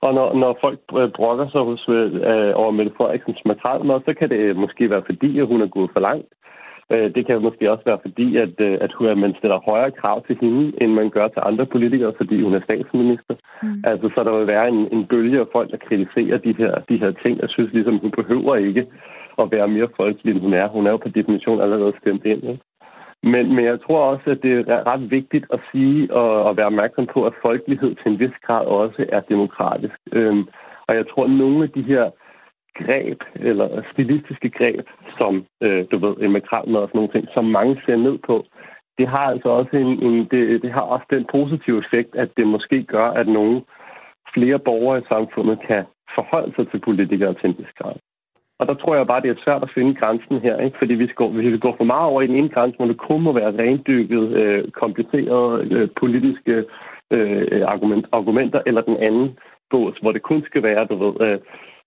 [0.00, 4.14] Og når, når folk øh, brokker sig hos, øh, øh over Mette Frederiksens makralmad, så
[4.18, 6.32] kan det måske være fordi, at hun er gået for langt.
[6.92, 10.36] Øh, det kan måske også være fordi, at, øh, at man stiller højere krav til
[10.40, 13.34] hende, end man gør til andre politikere, fordi hun er statsminister.
[13.62, 13.82] Mm.
[13.84, 16.96] Altså, så der vil være en, en bølge af folk, der kritiserer de her, de
[16.96, 17.40] her ting.
[17.40, 18.86] Jeg synes ligesom, hun behøver ikke
[19.38, 20.68] at være mere folkelig, end hun er.
[20.68, 22.42] Hun er jo på definition allerede stemt ind.
[22.44, 22.64] Ikke?
[23.22, 26.66] Men, men jeg tror også, at det er ret vigtigt at sige og, og være
[26.66, 29.94] opmærksom på, at folkelighed til en vis grad også er demokratisk.
[30.12, 30.44] Øhm,
[30.86, 32.10] og jeg tror, at nogle af de her
[32.82, 34.86] greb, eller stilistiske greb,
[35.18, 38.44] som, øh, du ved, en makralmad og sådan nogle ting, som mange ser ned på,
[38.98, 42.46] det har altså også en, en det, det har også den positive effekt, at det
[42.46, 43.62] måske gør, at nogle
[44.34, 47.96] flere borgere i samfundet kan forholde sig til politikere til en vis grad.
[48.60, 50.78] Og der tror jeg bare, det er svært at finde grænsen her, ikke?
[50.78, 52.86] fordi hvis vi, går, hvis vi går for meget over i den ene grænse, hvor
[52.86, 56.64] det kun må være rendykket, øh, komplicerede øh, politiske
[57.10, 59.38] øh, argument, argumenter, eller den anden
[59.70, 61.38] bås, hvor det kun skal være, du ved, øh,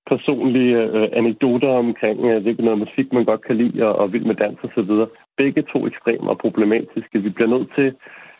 [0.07, 4.25] personlige øh, anekdoter omkring, øh, hvilken noget musik man godt kan lide, og, og vild
[4.25, 4.91] med dans osv.
[5.37, 7.21] Begge to ekstremer og problematiske.
[7.21, 7.95] Vi bliver nødt til,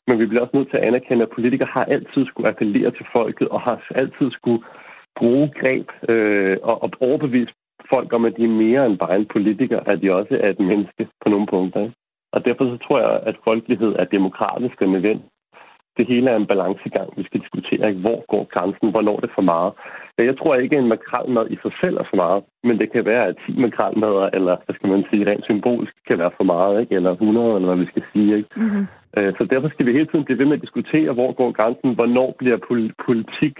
[0.07, 3.05] men vi bliver også nødt til at anerkende, at politikere har altid skulle appellere til
[3.11, 4.63] folket, og har altid skulle
[5.19, 7.53] bruge greb øh, og, og overbevise
[7.89, 10.59] folk om, at de er mere end bare en politiker, at de også er et
[10.59, 11.89] menneske på nogle punkter.
[12.33, 15.30] Og derfor så tror jeg, at folkelighed er demokratisk og nødvendigt
[16.01, 17.83] det hele er en balancegang, vi skal diskutere.
[17.89, 18.01] Ikke?
[18.05, 18.87] Hvor går grænsen?
[18.93, 19.71] Hvornår er det for meget?
[20.17, 22.87] Ja, jeg tror ikke, at en makralmad i sig selv er for meget, men det
[22.91, 26.47] kan være, at 10 makralmadder, eller hvad skal man sige, rent symbolisk, kan være for
[26.55, 26.95] meget, ikke?
[26.95, 28.37] eller 100, eller hvad vi skal sige.
[28.37, 28.49] Ikke?
[28.55, 28.85] Mm-hmm.
[29.37, 32.29] Så derfor skal vi hele tiden blive ved med at diskutere, hvor går grænsen, hvornår
[32.39, 32.57] bliver
[33.07, 33.55] politik,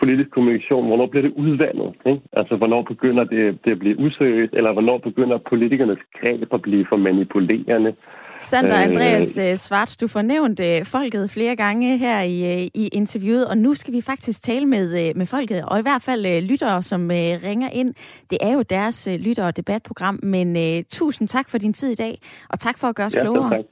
[0.00, 1.90] politisk kommunikation, hvornår bliver det udvandet?
[2.06, 2.22] Ikke?
[2.32, 6.86] Altså, hvornår begynder det, det at blive useriøst, eller hvornår begynder politikernes greb at blive
[6.88, 7.92] for manipulerende?
[8.38, 12.68] Sander øh, Andreas øh, Svarts, du får nævnt øh, folket flere gange her i, øh,
[12.74, 16.02] i interviewet, og nu skal vi faktisk tale med, øh, med folket, og i hvert
[16.02, 17.94] fald øh, lyttere, som øh, ringer ind.
[18.30, 21.90] Det er jo deres øh, lytter- og debatprogram, men øh, tusind tak for din tid
[21.90, 22.18] i dag,
[22.50, 23.64] og tak for at gøre os ja, klogere.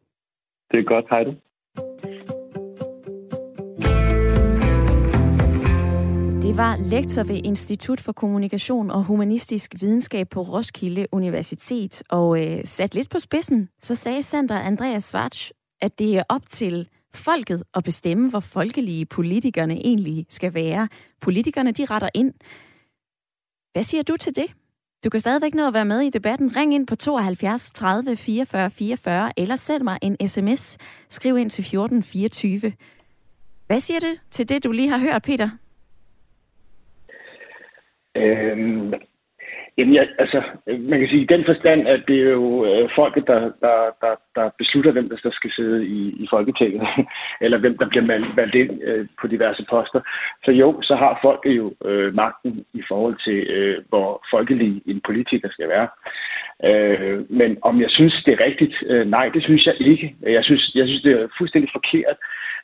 [0.70, 1.34] Det er godt, hej du.
[6.44, 12.02] Det var lektor ved Institut for Kommunikation og Humanistisk Videnskab på Roskilde Universitet.
[12.08, 16.48] Og øh, sat lidt på spidsen, så sagde Sander Andreas Svarts, at det er op
[16.48, 20.88] til folket at bestemme, hvor folkelige politikerne egentlig skal være.
[21.20, 22.34] Politikerne, de retter ind.
[23.72, 24.46] Hvad siger du til det?
[25.04, 26.56] Du kan stadigvæk nå at være med i debatten.
[26.56, 30.76] Ring ind på 72 30 44 44, eller send mig en sms.
[31.08, 32.72] Skriv ind til 1424.
[33.66, 35.50] Hvad siger du til det, du lige har hørt, Peter?
[38.16, 38.94] Øhm,
[39.78, 43.26] jamen, ja, altså, man kan sige i den forstand, at det er jo øh, folket,
[43.26, 46.88] der, der, der, der beslutter, hvem der skal sidde i, i Folketinget,
[47.44, 50.00] eller hvem der bliver valgt ind øh, på diverse poster.
[50.44, 55.00] Så jo, så har folket jo øh, magten i forhold til, øh, hvor folkelig en
[55.00, 55.88] politiker skal være.
[56.64, 58.74] Øh, men om jeg synes, det er rigtigt?
[58.86, 60.14] Øh, nej, det synes jeg ikke.
[60.22, 62.16] Jeg synes, jeg synes det er fuldstændig forkert,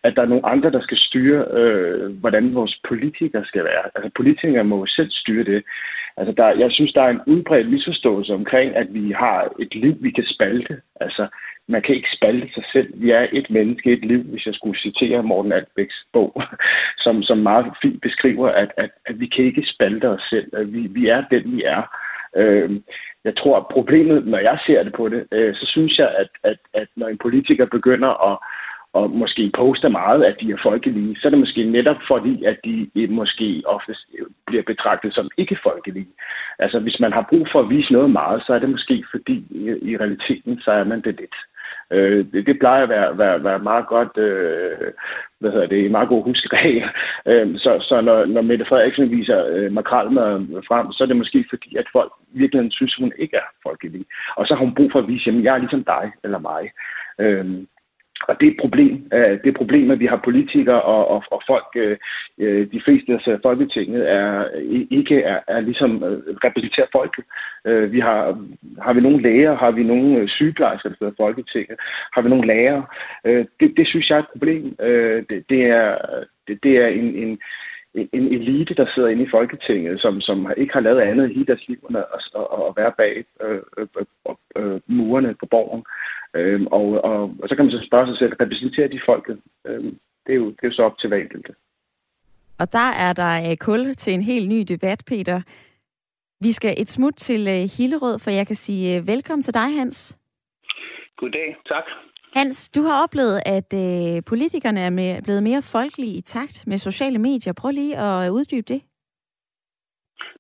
[0.05, 3.85] at der er nogle andre, der skal styre, øh, hvordan vores politikere skal være.
[3.95, 5.65] Altså politikere må jo selv styre det.
[6.17, 9.97] Altså, der, jeg synes, der er en udbredt misforståelse omkring, at vi har et liv,
[10.01, 10.81] vi kan spalte.
[11.01, 11.29] Altså,
[11.69, 12.89] man kan ikke spalte sig selv.
[12.95, 16.43] Vi er et menneske, et liv, hvis jeg skulle citere Morten Albæks bog,
[17.05, 20.49] som, som meget fint beskriver, at, at, at vi kan ikke spalte os selv.
[20.53, 21.83] At vi, vi er den, vi er.
[22.37, 22.81] Øh,
[23.25, 26.29] jeg tror, at problemet, når jeg ser det på det, øh, så synes jeg, at,
[26.45, 28.39] at, at når en politiker begynder at
[28.93, 32.59] og måske poster meget, at de er folkelige, så er det måske netop fordi, at
[32.65, 36.09] de måske ofte øh, bliver betragtet som ikke folkelige.
[36.59, 39.47] Altså hvis man har brug for at vise noget meget, så er det måske fordi
[39.51, 41.35] i, i realiteten, så er man det lidt.
[41.91, 44.93] Øh, det, det plejer at være, være, være meget godt, øh,
[45.41, 46.85] hvad hedder det, en meget god huskeregel.
[47.27, 51.45] Øh, så så når, når Mette Frederiksen viser øh, makralmad frem, så er det måske
[51.51, 54.05] fordi, at folk virkelig synes, hun ikke er folkelig.
[54.37, 56.71] Og så har hun brug for at vise, at jeg er ligesom dig eller mig.
[57.19, 57.47] Øh,
[58.29, 59.09] og det er et problem.
[59.13, 61.97] Øh, det er et problem, at vi har politikere og, og, og folk, øh,
[62.39, 64.45] øh, de fleste af Folketinget er,
[64.91, 66.05] ikke er, er ligesom
[66.45, 67.25] repræsenterer folket.
[67.93, 68.45] Vi har,
[68.83, 71.77] har vi nogle læger, har vi nogle sygeplejersker, der sidder Folketinget,
[72.15, 72.85] har vi nogle lærere.
[73.61, 74.77] Det, det synes jeg er et problem.
[75.31, 75.97] Det, det er,
[76.49, 77.39] det, det er en, en,
[77.95, 81.47] en elite, der sidder inde i Folketinget, som, som ikke har lavet andet i hele
[81.47, 83.87] deres liv end at, at, at være bag øh, øh,
[84.57, 85.85] øh, murene på borgen.
[86.35, 89.41] Øh, og, og, og så kan man så spørge sig selv, repræsenterer de folket?
[89.67, 89.85] Øh,
[90.27, 91.51] det, er jo, det er jo så op til hver enkelt.
[92.59, 95.43] Og der er der kul til en helt ny debat, Peter.
[96.41, 100.19] Vi skal et smut til Hillerød, for jeg kan sige velkommen til dig, Hans.
[101.17, 101.85] Goddag, tak.
[102.35, 106.79] Hans, du har oplevet, at øh, politikerne er med, blevet mere folkelige i takt med
[106.79, 107.53] sociale medier.
[107.53, 108.83] Prøv lige at øh, uddybe det.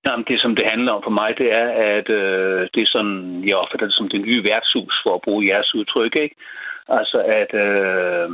[0.07, 3.49] Jamen, det, som det handler om for mig, det er, at øh, det er sådan,
[3.49, 6.37] jeg opfatter det som det nye værtshus, for at bruge jeres udtryk, ikke?
[6.89, 8.29] Altså, at øh,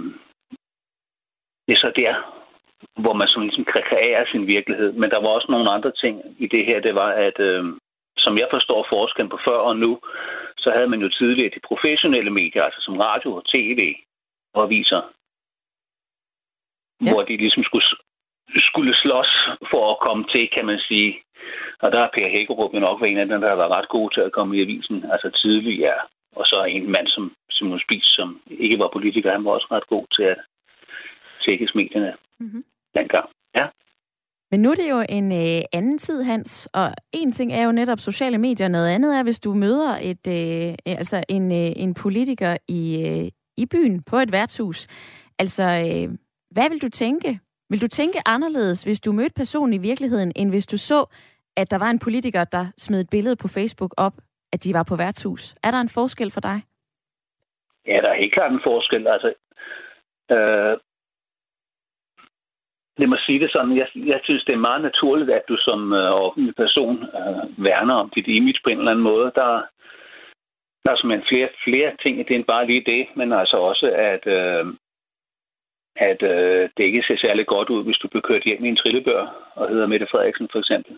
[1.66, 2.14] det er så der,
[3.02, 4.92] hvor man sådan ligesom kan kreere sin virkelighed.
[4.92, 6.80] Men der var også nogle andre ting i det her.
[6.80, 7.64] Det var, at øh,
[8.18, 10.00] som jeg forstår forskellen på før og nu,
[10.66, 13.80] så havde man jo tidligere de professionelle medier, altså som radio og tv
[14.54, 15.02] og aviser,
[17.04, 17.10] ja.
[17.10, 17.86] hvor de ligesom skulle,
[18.68, 19.30] skulle slås
[19.70, 21.10] for at komme til, kan man sige.
[21.82, 24.10] Og der er Per Hækkerup jo nok en af dem, der har været ret god
[24.10, 26.00] til at komme i avisen, altså tidligere.
[26.36, 29.86] Og så en mand som Simon Spies, som ikke var politiker, han var også ret
[29.86, 30.38] god til at
[31.44, 32.64] tækkes medierne mm-hmm.
[32.94, 33.28] dengang.
[33.54, 33.66] Ja.
[34.50, 37.72] Men nu er det jo en øh, anden tid, Hans, og en ting er jo
[37.72, 41.94] netop sociale medier, noget andet er, hvis du møder et, øh, altså en, øh, en
[41.94, 44.86] politiker i, øh, i byen på et værtshus.
[45.38, 46.18] Altså, øh,
[46.50, 47.40] hvad vil du tænke?
[47.70, 51.04] Vil du tænke anderledes, hvis du mødte personen i virkeligheden, end hvis du så,
[51.56, 54.14] at der var en politiker, der smed et billede på Facebook op,
[54.52, 55.54] at de var på værtshus?
[55.62, 56.62] Er der en forskel for dig?
[57.86, 59.06] Ja, der er helt klart en forskel.
[59.06, 59.32] Altså,
[60.30, 60.78] øh,
[62.98, 63.76] Lad mig sige det sådan.
[63.76, 67.94] Jeg, jeg synes, det er meget naturligt, at du som øh, offentlig person øh, værner
[67.94, 69.32] om dit image på en eller anden måde.
[69.34, 69.50] Der,
[70.82, 73.86] der er simpelthen flere, flere ting i det end bare lige det, men altså også,
[74.12, 74.64] at, øh,
[75.96, 78.76] at øh, det ikke ser særlig godt ud, hvis du bliver kørt hjem i en
[78.76, 80.92] trillebør og hedder Mette Frederiksen for eksempel.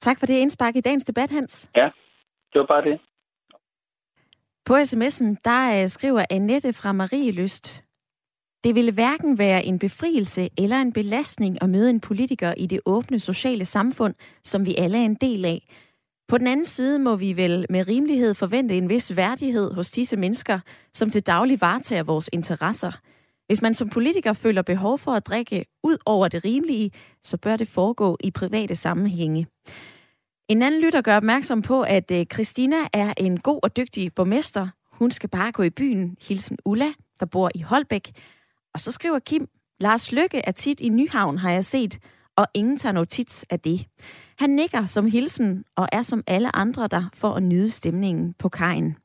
[0.00, 1.70] Tak for det indspark i dagens debat, Hans.
[1.76, 1.90] Ja,
[2.52, 3.00] det var bare det.
[4.66, 7.83] På sms'en, der øh, skriver Annette fra Marie Lyst,
[8.64, 12.80] det ville hverken være en befrielse eller en belastning at møde en politiker i det
[12.86, 15.68] åbne sociale samfund, som vi alle er en del af.
[16.28, 20.16] På den anden side må vi vel med rimelighed forvente en vis værdighed hos disse
[20.16, 20.60] mennesker,
[20.94, 22.92] som til daglig varetager vores interesser.
[23.46, 26.90] Hvis man som politiker føler behov for at drikke ud over det rimelige,
[27.24, 29.46] så bør det foregå i private sammenhænge.
[30.48, 34.68] En anden lytter gør opmærksom på, at øh, Christina er en god og dygtig borgmester.
[34.92, 36.16] Hun skal bare gå i byen.
[36.28, 38.12] Hilsen Ulla, der bor i Holbæk.
[38.74, 39.48] Og så skriver Kim,
[39.80, 41.98] Lars Lykke er tit i Nyhavn, har jeg set,
[42.36, 43.86] og ingen tager notits af det.
[44.38, 48.48] Han nikker som hilsen og er som alle andre der for at nyde stemningen på
[48.48, 48.96] kajen.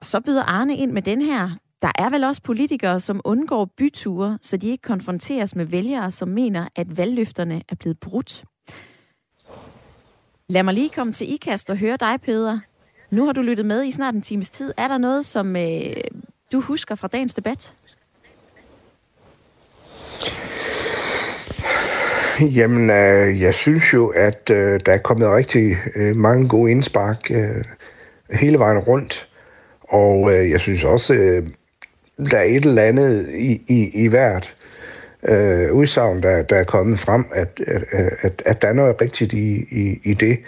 [0.00, 1.50] Og så byder Arne ind med den her.
[1.82, 6.28] Der er vel også politikere, som undgår byture, så de ikke konfronteres med vælgere, som
[6.28, 8.44] mener, at valgløfterne er blevet brudt.
[10.48, 12.58] Lad mig lige komme til IKAST og høre dig, Peder.
[13.10, 14.72] Nu har du lyttet med i snart en times tid.
[14.76, 15.96] Er der noget, som øh,
[16.52, 17.74] du husker fra dagens debat?
[22.40, 27.30] Jamen, øh, jeg synes jo, at øh, der er kommet rigtig øh, mange gode indspark
[27.30, 27.64] øh,
[28.30, 29.28] hele vejen rundt.
[29.80, 31.48] Og øh, jeg synes også, øh,
[32.30, 34.54] der er et eller andet i, i, i hvert
[35.28, 37.82] øh, udsagn, der, der er kommet frem, at, at,
[38.22, 40.38] at, at der er noget rigtigt i, i, i det.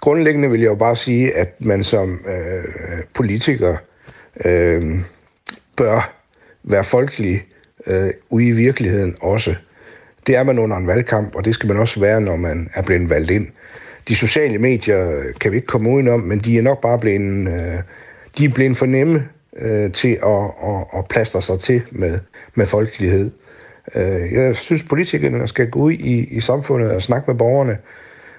[0.00, 2.64] Grundlæggende vil jeg jo bare sige, at man som øh,
[3.14, 3.76] politiker
[4.44, 5.00] øh,
[5.76, 6.14] bør
[6.64, 7.46] være folkelig
[7.86, 9.54] øh, ude i virkeligheden også.
[10.26, 12.82] Det er man under en valgkamp, og det skal man også være, når man er
[12.82, 13.46] blevet valgt ind.
[14.08, 17.48] De sociale medier øh, kan vi ikke komme udenom, men de er nok bare blevet,
[17.48, 17.82] øh,
[18.38, 22.18] de er blevet for nemme øh, til at, at, at plaster sig til med,
[22.54, 23.30] med folkelighed.
[23.94, 27.78] Øh, jeg synes, politikerne skal gå ud i, i samfundet og snakke med borgerne,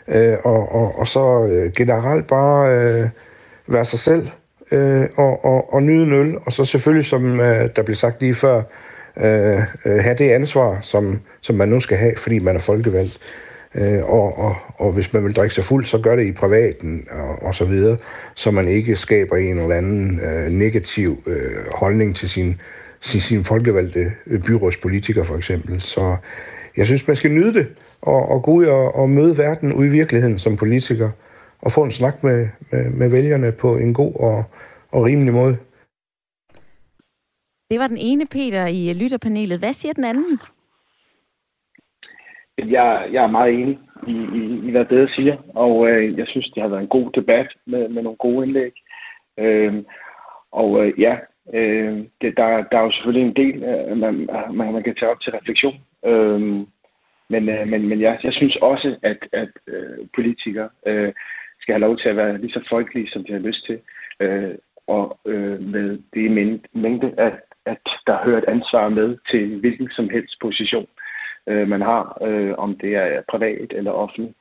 [0.07, 3.09] øh, og, og, og så øh, generelt bare øh,
[3.67, 4.27] være sig selv,
[4.71, 8.21] øh, og, og, og nyde en øl, og så selvfølgelig, som øh, der blev sagt
[8.21, 8.61] lige før,
[9.17, 13.19] Øh, øh, have det ansvar, som, som man nu skal have, fordi man er folkevalgt.
[13.75, 17.07] Øh, og, og, og hvis man vil drikke sig fuld, så gør det i privaten
[17.11, 17.97] og, og så videre,
[18.35, 22.61] så man ikke skaber en eller anden øh, negativ øh, holdning til sin,
[22.99, 25.81] sin, sin folkevalgte øh, byrådspolitiker for eksempel.
[25.81, 26.15] Så
[26.77, 27.67] jeg synes, man skal nyde det
[28.01, 31.09] og, og gå ud og, og møde verden ude i virkeligheden som politiker
[31.61, 34.43] og få en snak med, med, med vælgerne på en god og,
[34.91, 35.57] og rimelig måde.
[37.69, 39.59] Det var den ene, Peter, i øh, lytterpanelet.
[39.59, 40.39] Hvad siger den anden?
[42.57, 46.49] Jeg, jeg er meget enig i, i, i hvad det siger, og øh, jeg synes,
[46.49, 48.73] det har været en god debat med, med nogle gode indlæg.
[49.37, 49.83] Øh,
[50.51, 51.17] og øh, ja,
[51.53, 55.11] øh, det, der, der er jo selvfølgelig en del, øh, man, man, man kan tage
[55.11, 55.75] op til refleksion.
[56.05, 56.41] Øh,
[57.29, 61.13] men, øh, men, men jeg, jeg synes også, at, at øh, politikere øh,
[61.61, 63.79] skal have lov til at være lige så folkelige, som de har lyst til.
[64.19, 64.55] Øh,
[64.87, 66.31] og øh, med det
[66.73, 67.31] mængde, af
[67.65, 70.87] at der hører et ansvar med til hvilken som helst position
[71.47, 74.33] øh, man har, øh, om det er privat eller offentlig.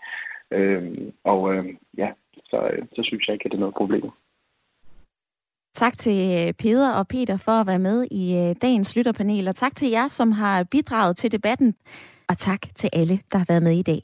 [0.50, 1.64] Øh, og øh,
[1.98, 2.08] ja,
[2.44, 4.10] så, øh, så synes jeg ikke, at det er noget problem.
[5.74, 9.56] Tak til øh, Peder og Peter for at være med i øh, dagens lytterpanel, og
[9.56, 11.74] tak til jer, som har bidraget til debatten,
[12.28, 14.00] og tak til alle, der har været med i dag.